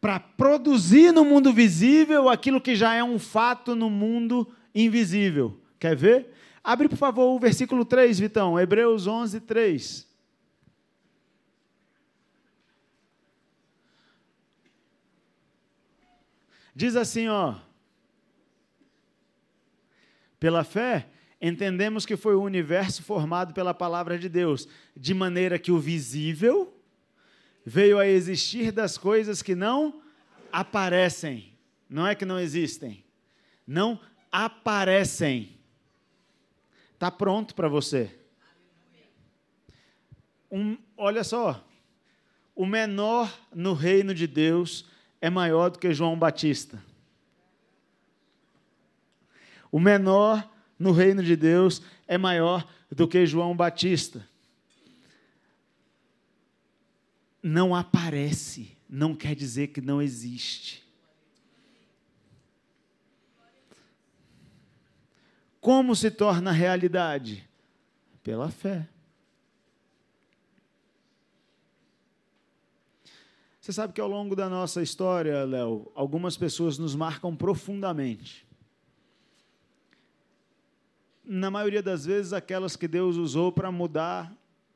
Para 0.00 0.18
produzir 0.18 1.12
no 1.12 1.24
mundo 1.24 1.52
visível 1.52 2.28
aquilo 2.28 2.60
que 2.60 2.74
já 2.74 2.92
é 2.92 3.04
um 3.04 3.16
fato 3.16 3.76
no 3.76 3.88
mundo 3.88 4.52
invisível. 4.76 5.58
Quer 5.78 5.96
ver? 5.96 6.34
Abre, 6.62 6.88
por 6.88 6.98
favor, 6.98 7.34
o 7.34 7.38
versículo 7.38 7.84
3, 7.84 8.18
Vitão. 8.18 8.60
Hebreus 8.60 9.06
11, 9.06 9.40
3. 9.40 10.06
Diz 16.74 16.94
assim, 16.94 17.26
ó. 17.28 17.54
Pela 20.38 20.62
fé, 20.62 21.08
entendemos 21.40 22.04
que 22.04 22.16
foi 22.16 22.34
o 22.34 22.42
universo 22.42 23.02
formado 23.02 23.54
pela 23.54 23.72
palavra 23.72 24.18
de 24.18 24.28
Deus, 24.28 24.68
de 24.94 25.14
maneira 25.14 25.58
que 25.58 25.72
o 25.72 25.78
visível 25.78 26.78
veio 27.64 27.98
a 27.98 28.06
existir 28.06 28.70
das 28.70 28.98
coisas 28.98 29.40
que 29.40 29.54
não 29.54 30.02
aparecem. 30.52 31.56
Não 31.88 32.06
é 32.06 32.14
que 32.14 32.26
não 32.26 32.38
existem. 32.38 33.04
Não 33.66 33.98
aparecem. 34.44 35.56
Está 36.92 37.10
pronto 37.10 37.54
para 37.54 37.68
você. 37.68 38.14
Um, 40.50 40.76
olha 40.94 41.24
só. 41.24 41.64
O 42.54 42.66
menor 42.66 43.34
no 43.54 43.72
reino 43.72 44.14
de 44.14 44.26
Deus 44.26 44.86
é 45.22 45.30
maior 45.30 45.70
do 45.70 45.78
que 45.78 45.92
João 45.94 46.18
Batista. 46.18 46.82
O 49.72 49.80
menor 49.80 50.46
no 50.78 50.92
reino 50.92 51.22
de 51.22 51.34
Deus 51.34 51.80
é 52.06 52.18
maior 52.18 52.70
do 52.90 53.08
que 53.08 53.24
João 53.24 53.56
Batista. 53.56 54.26
Não 57.42 57.74
aparece, 57.74 58.76
não 58.86 59.14
quer 59.14 59.34
dizer 59.34 59.68
que 59.68 59.80
não 59.80 60.02
existe. 60.02 60.85
Como 65.66 65.96
se 65.96 66.12
torna 66.12 66.52
realidade? 66.52 67.44
Pela 68.22 68.48
fé. 68.48 68.88
Você 73.60 73.72
sabe 73.72 73.92
que 73.92 74.00
ao 74.00 74.06
longo 74.06 74.36
da 74.36 74.48
nossa 74.48 74.80
história, 74.80 75.42
Léo, 75.44 75.90
algumas 75.96 76.36
pessoas 76.36 76.78
nos 76.78 76.94
marcam 76.94 77.34
profundamente. 77.34 78.46
Na 81.24 81.50
maioria 81.50 81.82
das 81.82 82.04
vezes, 82.06 82.32
aquelas 82.32 82.76
que 82.76 82.86
Deus 82.86 83.16
usou 83.16 83.50
para 83.50 83.72
mudar 83.72 84.32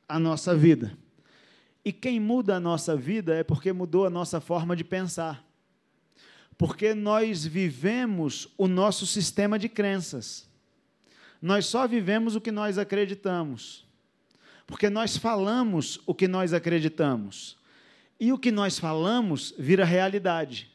a 0.09 0.19
nossa 0.19 0.57
vida. 0.57 0.99
E 1.85 1.93
quem 1.93 2.19
muda 2.19 2.57
a 2.57 2.61
nossa 2.61 2.97
vida 2.97 3.37
é 3.37 3.45
porque 3.45 3.73
mudou 3.73 4.07
a 4.07 4.11
nossa 4.11 4.41
forma 4.41 4.75
de 4.75 4.83
pensar. 4.83 5.47
Porque 6.59 6.95
nós 6.95 7.47
vivemos 7.47 8.53
o 8.59 8.67
nosso 8.67 9.07
sistema 9.07 9.57
de 9.57 9.69
crenças. 9.69 10.50
Nós 11.41 11.67
só 11.67 11.87
vivemos 11.87 12.37
o 12.37 12.41
que 12.41 12.53
nós 12.53 12.79
acreditamos. 12.79 13.87
Porque 14.67 14.91
nós 14.91 15.17
falamos 15.17 16.01
o 16.07 16.15
que 16.15 16.29
nós 16.29 16.53
acreditamos. 16.53 17.57
E 18.19 18.33
o 18.33 18.39
que 18.39 18.53
nós 18.53 18.79
falamos 18.79 19.55
vira 19.59 19.85
realidade. 19.85 20.71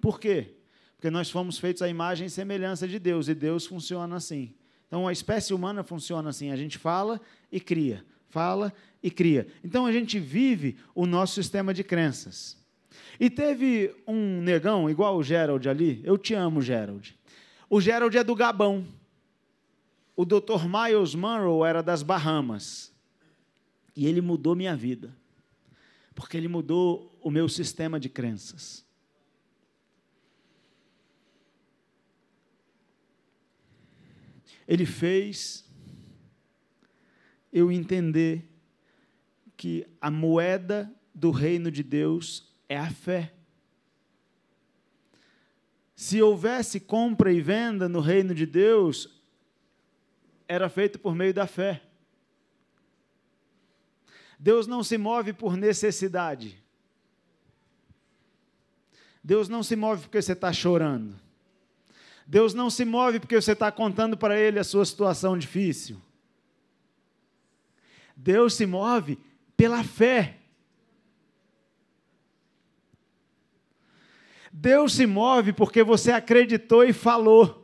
Por 0.00 0.20
quê? 0.20 0.52
Porque 0.96 1.10
nós 1.10 1.30
fomos 1.30 1.58
feitos 1.58 1.82
à 1.82 1.88
imagem 1.88 2.26
e 2.26 2.30
semelhança 2.30 2.86
de 2.86 2.98
Deus, 2.98 3.28
e 3.28 3.34
Deus 3.34 3.66
funciona 3.66 4.16
assim. 4.16 4.54
Então 4.86 5.08
a 5.08 5.12
espécie 5.12 5.52
humana 5.52 5.82
funciona 5.82 6.28
assim: 6.28 6.50
a 6.50 6.56
gente 6.56 6.78
fala 6.78 7.20
e 7.50 7.58
cria, 7.58 8.04
fala 8.28 8.72
e 9.02 9.10
cria. 9.10 9.46
Então 9.64 9.86
a 9.86 9.92
gente 9.92 10.20
vive 10.20 10.76
o 10.94 11.06
nosso 11.06 11.34
sistema 11.34 11.74
de 11.74 11.82
crenças. 11.82 12.56
E 13.18 13.30
teve 13.30 13.94
um 14.06 14.40
negão, 14.42 14.88
igual 14.88 15.16
o 15.16 15.22
Gerald 15.22 15.68
ali, 15.68 16.00
eu 16.04 16.16
te 16.18 16.34
amo, 16.34 16.62
Gerald. 16.62 17.16
O 17.68 17.80
Gerald 17.80 18.16
é 18.16 18.22
do 18.22 18.34
Gabão. 18.34 18.86
O 20.16 20.24
Dr. 20.24 20.66
Miles 20.68 21.14
Monroe 21.14 21.68
era 21.68 21.82
das 21.82 22.02
Bahamas. 22.02 22.92
E 23.96 24.06
ele 24.06 24.20
mudou 24.20 24.56
minha 24.56 24.76
vida, 24.76 25.16
porque 26.14 26.36
ele 26.36 26.48
mudou 26.48 27.16
o 27.22 27.30
meu 27.30 27.48
sistema 27.48 27.98
de 28.00 28.08
crenças. 28.08 28.84
Ele 34.66 34.86
fez 34.86 35.64
eu 37.52 37.70
entender 37.70 38.48
que 39.56 39.86
a 40.00 40.10
moeda 40.10 40.92
do 41.14 41.30
reino 41.30 41.70
de 41.70 41.82
Deus 41.82 42.52
é 42.68 42.76
a 42.76 42.90
fé. 42.90 43.32
Se 45.94 46.20
houvesse 46.20 46.80
compra 46.80 47.32
e 47.32 47.40
venda 47.40 47.88
no 47.88 48.00
reino 48.00 48.34
de 48.34 48.46
Deus, 48.46 49.22
era 50.46 50.68
feito 50.68 50.98
por 50.98 51.14
meio 51.14 51.32
da 51.32 51.46
fé. 51.46 51.82
Deus 54.38 54.66
não 54.66 54.82
se 54.84 54.98
move 54.98 55.32
por 55.32 55.56
necessidade. 55.56 56.62
Deus 59.22 59.48
não 59.48 59.62
se 59.62 59.74
move 59.74 60.02
porque 60.02 60.20
você 60.20 60.32
está 60.32 60.52
chorando. 60.52 61.18
Deus 62.26 62.52
não 62.52 62.68
se 62.68 62.84
move 62.84 63.20
porque 63.20 63.40
você 63.40 63.52
está 63.52 63.72
contando 63.72 64.16
para 64.16 64.38
Ele 64.38 64.58
a 64.58 64.64
sua 64.64 64.84
situação 64.84 65.38
difícil. 65.38 66.00
Deus 68.16 68.54
se 68.54 68.66
move 68.66 69.18
pela 69.56 69.82
fé. 69.82 70.38
Deus 74.52 74.92
se 74.92 75.06
move 75.06 75.52
porque 75.52 75.82
você 75.82 76.12
acreditou 76.12 76.84
e 76.84 76.92
falou. 76.92 77.63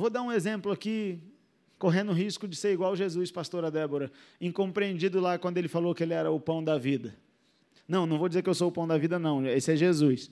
Eu 0.00 0.02
vou 0.02 0.08
dar 0.08 0.22
um 0.22 0.32
exemplo 0.32 0.72
aqui, 0.72 1.20
correndo 1.78 2.10
risco 2.10 2.48
de 2.48 2.56
ser 2.56 2.72
igual 2.72 2.96
Jesus, 2.96 3.30
pastora 3.30 3.70
Débora, 3.70 4.10
incompreendido 4.40 5.20
lá 5.20 5.38
quando 5.38 5.58
ele 5.58 5.68
falou 5.68 5.94
que 5.94 6.02
ele 6.02 6.14
era 6.14 6.30
o 6.30 6.40
pão 6.40 6.64
da 6.64 6.78
vida. 6.78 7.14
Não, 7.86 8.06
não 8.06 8.16
vou 8.16 8.26
dizer 8.26 8.42
que 8.42 8.48
eu 8.48 8.54
sou 8.54 8.70
o 8.70 8.72
pão 8.72 8.88
da 8.88 8.96
vida, 8.96 9.18
não, 9.18 9.46
esse 9.46 9.70
é 9.70 9.76
Jesus. 9.76 10.30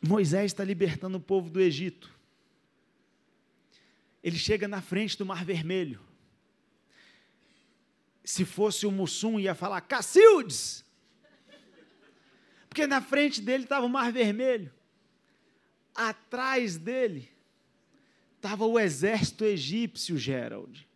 Moisés 0.00 0.46
está 0.52 0.64
libertando 0.64 1.18
o 1.18 1.20
povo 1.20 1.50
do 1.50 1.60
Egito. 1.60 2.10
Ele 4.24 4.38
chega 4.38 4.66
na 4.66 4.80
frente 4.80 5.18
do 5.18 5.26
Mar 5.26 5.44
Vermelho. 5.44 6.00
Se 8.24 8.42
fosse 8.42 8.86
o 8.86 8.90
Mussum, 8.90 9.38
ia 9.38 9.54
falar 9.54 9.82
Cacildes! 9.82 10.82
Porque 12.70 12.86
na 12.86 13.02
frente 13.02 13.42
dele 13.42 13.64
estava 13.64 13.84
o 13.84 13.90
Mar 13.90 14.10
Vermelho. 14.10 14.72
Atrás 15.96 16.76
dele 16.76 17.28
estava 18.36 18.66
o 18.66 18.78
exército 18.78 19.44
egípcio, 19.44 20.18
Gerald. 20.18 20.86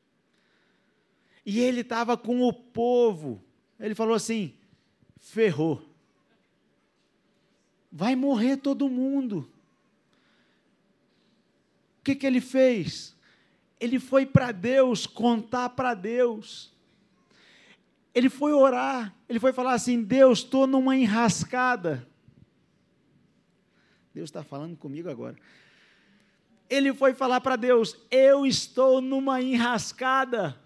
E 1.44 1.59
ele 1.59 1.80
estava 1.80 2.16
com 2.16 2.42
o 2.42 2.53
povo. 2.53 3.42
Ele 3.78 3.94
falou 3.94 4.14
assim: 4.14 4.55
ferrou 5.18 5.90
vai 7.90 8.14
morrer 8.14 8.59
todo 8.59 8.88
mundo. 8.88 9.51
O 11.98 12.05
que, 12.05 12.14
que 12.14 12.26
ele 12.26 12.40
fez? 12.40 13.16
Ele 13.78 13.98
foi 13.98 14.24
para 14.24 14.53
Deus 14.53 15.07
contar 15.07 15.70
para 15.70 15.94
Deus. 15.94 16.72
Ele 18.14 18.28
foi 18.28 18.53
orar, 18.53 19.14
ele 19.28 19.40
foi 19.40 19.53
falar 19.53 19.74
assim: 19.74 20.03
Deus, 20.03 20.40
estou 20.40 20.66
numa 20.66 20.96
enrascada. 20.96 22.07
Deus 24.14 24.28
está 24.28 24.42
falando 24.42 24.76
comigo 24.76 25.08
agora. 25.08 25.36
Ele 26.68 26.92
foi 26.94 27.14
falar 27.14 27.40
para 27.40 27.56
Deus: 27.56 27.96
Eu 28.11 28.46
estou 28.46 29.00
numa 29.00 29.42
enrascada. 29.42 30.58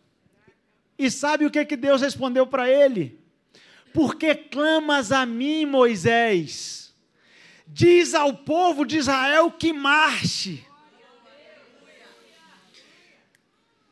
E 0.99 1.11
sabe 1.11 1.45
o 1.45 1.51
que, 1.51 1.65
que 1.65 1.77
Deus 1.77 2.01
respondeu 2.01 2.47
para 2.47 2.71
ele? 2.71 3.19
Porque 3.93 4.35
clamas 4.35 5.11
a 5.11 5.27
mim, 5.27 5.67
Moisés 5.67 6.85
diz 7.67 8.15
ao 8.15 8.33
povo 8.33 8.85
de 8.85 8.99
Israel 8.99 9.51
que 9.51 9.73
marche. 9.73 10.65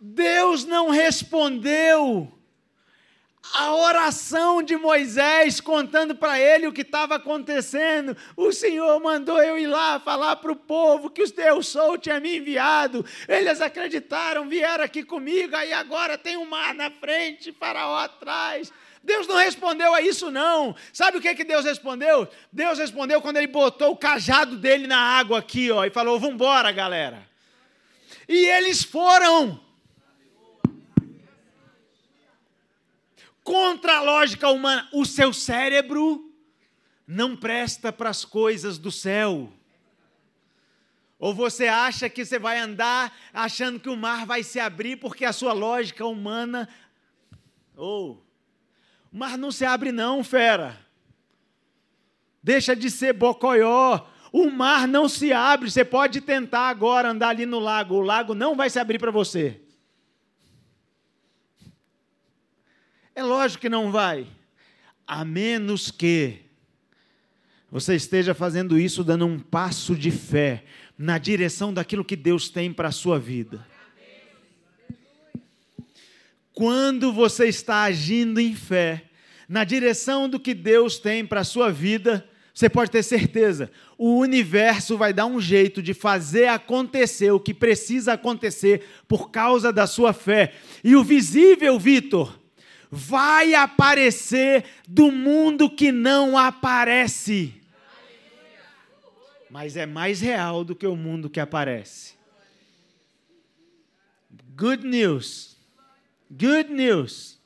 Deus 0.00 0.64
não 0.64 0.90
respondeu 0.90 2.32
a 3.54 3.74
oração 3.74 4.62
de 4.62 4.76
Moisés, 4.76 5.60
contando 5.60 6.14
para 6.14 6.38
ele 6.38 6.66
o 6.66 6.72
que 6.72 6.82
estava 6.82 7.16
acontecendo. 7.16 8.16
O 8.36 8.52
Senhor 8.52 9.00
mandou 9.00 9.42
eu 9.42 9.58
ir 9.58 9.66
lá 9.66 9.98
falar 9.98 10.36
para 10.36 10.52
o 10.52 10.56
povo 10.56 11.10
que 11.10 11.22
os 11.22 11.32
Deus 11.32 11.66
sou 11.66 11.98
tinha 11.98 12.20
me 12.20 12.38
enviado. 12.38 13.04
Eles 13.28 13.60
acreditaram, 13.60 14.48
vieram 14.48 14.84
aqui 14.84 15.02
comigo, 15.02 15.56
aí 15.56 15.72
agora 15.72 16.16
tem 16.16 16.36
um 16.36 16.46
mar 16.46 16.74
na 16.74 16.90
frente, 16.90 17.52
faraó 17.52 17.98
atrás. 17.98 18.72
Deus 19.02 19.26
não 19.26 19.36
respondeu 19.36 19.92
a 19.92 20.00
isso, 20.00 20.30
não. 20.30 20.76
Sabe 20.92 21.18
o 21.18 21.20
que, 21.20 21.34
que 21.34 21.44
Deus 21.44 21.64
respondeu? 21.64 22.28
Deus 22.52 22.78
respondeu 22.78 23.20
quando 23.20 23.38
ele 23.38 23.48
botou 23.48 23.90
o 23.90 23.96
cajado 23.96 24.56
dele 24.56 24.86
na 24.86 24.98
água 24.98 25.40
aqui, 25.40 25.70
ó, 25.72 25.84
e 25.84 25.90
falou: 25.90 26.20
Vamos 26.20 26.36
embora, 26.36 26.70
galera. 26.70 27.26
E 28.28 28.46
eles 28.46 28.84
foram. 28.84 29.60
Contra 33.42 33.98
a 33.98 34.02
lógica 34.02 34.48
humana, 34.48 34.88
o 34.92 35.04
seu 35.04 35.32
cérebro 35.32 36.32
não 37.06 37.36
presta 37.36 37.92
para 37.92 38.10
as 38.10 38.24
coisas 38.24 38.78
do 38.78 38.90
céu. 38.90 39.52
Ou 41.18 41.34
você 41.34 41.68
acha 41.68 42.08
que 42.08 42.24
você 42.24 42.38
vai 42.38 42.58
andar 42.58 43.16
achando 43.32 43.78
que 43.78 43.88
o 43.88 43.96
mar 43.96 44.26
vai 44.26 44.42
se 44.42 44.58
abrir 44.58 44.96
porque 44.96 45.24
a 45.24 45.32
sua 45.32 45.52
lógica 45.52 46.04
humana. 46.04 46.68
Ou. 47.76 48.14
Oh, 48.14 48.32
o 49.14 49.18
mar 49.18 49.36
não 49.36 49.52
se 49.52 49.64
abre, 49.64 49.92
não, 49.92 50.24
fera. 50.24 50.80
Deixa 52.42 52.74
de 52.74 52.90
ser 52.90 53.12
bocoió. 53.12 54.06
O 54.32 54.50
mar 54.50 54.88
não 54.88 55.08
se 55.08 55.32
abre. 55.32 55.70
Você 55.70 55.84
pode 55.84 56.20
tentar 56.20 56.68
agora 56.68 57.10
andar 57.10 57.28
ali 57.28 57.44
no 57.44 57.58
lago. 57.58 57.96
O 57.96 58.00
lago 58.00 58.34
não 58.34 58.56
vai 58.56 58.70
se 58.70 58.80
abrir 58.80 58.98
para 58.98 59.10
você. 59.10 59.60
É 63.14 63.22
lógico 63.22 63.60
que 63.60 63.68
não 63.68 63.92
vai. 63.92 64.26
A 65.06 65.24
menos 65.24 65.90
que 65.90 66.38
você 67.70 67.94
esteja 67.94 68.34
fazendo 68.34 68.78
isso, 68.78 69.04
dando 69.04 69.26
um 69.26 69.38
passo 69.38 69.94
de 69.94 70.10
fé 70.10 70.64
na 70.96 71.18
direção 71.18 71.72
daquilo 71.72 72.04
que 72.04 72.16
Deus 72.16 72.48
tem 72.48 72.72
para 72.72 72.88
a 72.88 72.92
sua 72.92 73.18
vida. 73.18 73.66
Quando 76.54 77.12
você 77.12 77.48
está 77.48 77.82
agindo 77.82 78.40
em 78.40 78.54
fé, 78.54 79.04
na 79.48 79.64
direção 79.64 80.28
do 80.28 80.40
que 80.40 80.54
Deus 80.54 80.98
tem 80.98 81.24
para 81.26 81.40
a 81.40 81.44
sua 81.44 81.70
vida, 81.70 82.26
você 82.54 82.68
pode 82.68 82.90
ter 82.90 83.02
certeza, 83.02 83.70
o 83.96 84.18
universo 84.18 84.96
vai 84.96 85.12
dar 85.12 85.26
um 85.26 85.40
jeito 85.40 85.82
de 85.82 85.94
fazer 85.94 86.48
acontecer 86.48 87.30
o 87.30 87.40
que 87.40 87.54
precisa 87.54 88.14
acontecer 88.14 88.86
por 89.08 89.30
causa 89.30 89.72
da 89.72 89.86
sua 89.86 90.12
fé. 90.12 90.54
E 90.84 90.94
o 90.94 91.02
visível, 91.02 91.78
Vitor, 91.78 92.41
vai 92.94 93.54
aparecer 93.54 94.66
do 94.86 95.10
mundo 95.10 95.74
que 95.74 95.90
não 95.90 96.36
aparece. 96.36 97.58
Mas 99.48 99.78
é 99.78 99.86
mais 99.86 100.20
real 100.20 100.62
do 100.62 100.76
que 100.76 100.86
o 100.86 100.94
mundo 100.94 101.30
que 101.30 101.40
aparece. 101.40 102.12
Good 104.54 104.86
news. 104.86 105.56
Good 106.30 106.70
news. 106.70 107.40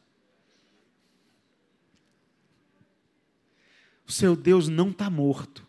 O 4.05 4.11
seu 4.11 4.35
Deus 4.35 4.67
não 4.67 4.91
está 4.91 5.09
morto. 5.09 5.65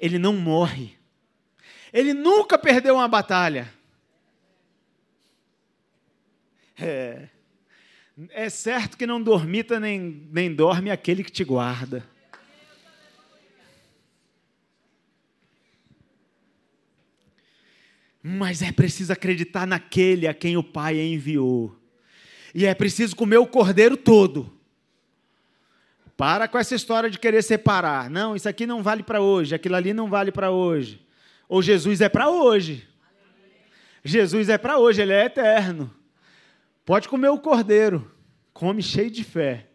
Ele 0.00 0.18
não 0.18 0.34
morre. 0.34 0.98
Ele 1.92 2.14
nunca 2.14 2.56
perdeu 2.56 2.94
uma 2.94 3.08
batalha. 3.08 3.70
É, 6.78 7.28
é 8.30 8.48
certo 8.48 8.96
que 8.96 9.06
não 9.06 9.20
dormita 9.20 9.80
nem, 9.80 10.28
nem 10.30 10.54
dorme 10.54 10.90
aquele 10.90 11.24
que 11.24 11.32
te 11.32 11.42
guarda. 11.42 12.04
Mas 18.22 18.62
é 18.62 18.72
preciso 18.72 19.12
acreditar 19.12 19.66
naquele 19.66 20.26
a 20.26 20.32
quem 20.32 20.56
o 20.56 20.62
Pai 20.62 20.98
enviou. 20.98 21.76
E 22.54 22.64
é 22.64 22.74
preciso 22.74 23.14
comer 23.14 23.36
o 23.36 23.46
cordeiro 23.46 23.96
todo. 23.96 24.50
Para 26.16 26.46
com 26.46 26.56
essa 26.56 26.74
história 26.74 27.10
de 27.10 27.18
querer 27.18 27.42
separar. 27.42 28.08
Não, 28.08 28.36
isso 28.36 28.48
aqui 28.48 28.64
não 28.64 28.82
vale 28.82 29.02
para 29.02 29.20
hoje, 29.20 29.54
aquilo 29.54 29.74
ali 29.74 29.92
não 29.92 30.08
vale 30.08 30.30
para 30.30 30.50
hoje. 30.50 31.04
Ou 31.48 31.60
Jesus 31.60 32.00
é 32.00 32.08
para 32.08 32.30
hoje. 32.30 32.88
Jesus 34.04 34.48
é 34.48 34.56
para 34.56 34.78
hoje, 34.78 35.02
ele 35.02 35.12
é 35.12 35.24
eterno. 35.24 35.92
Pode 36.84 37.08
comer 37.08 37.28
o 37.28 37.38
cordeiro. 37.38 38.10
Come 38.52 38.82
cheio 38.82 39.10
de 39.10 39.24
fé. 39.24 39.70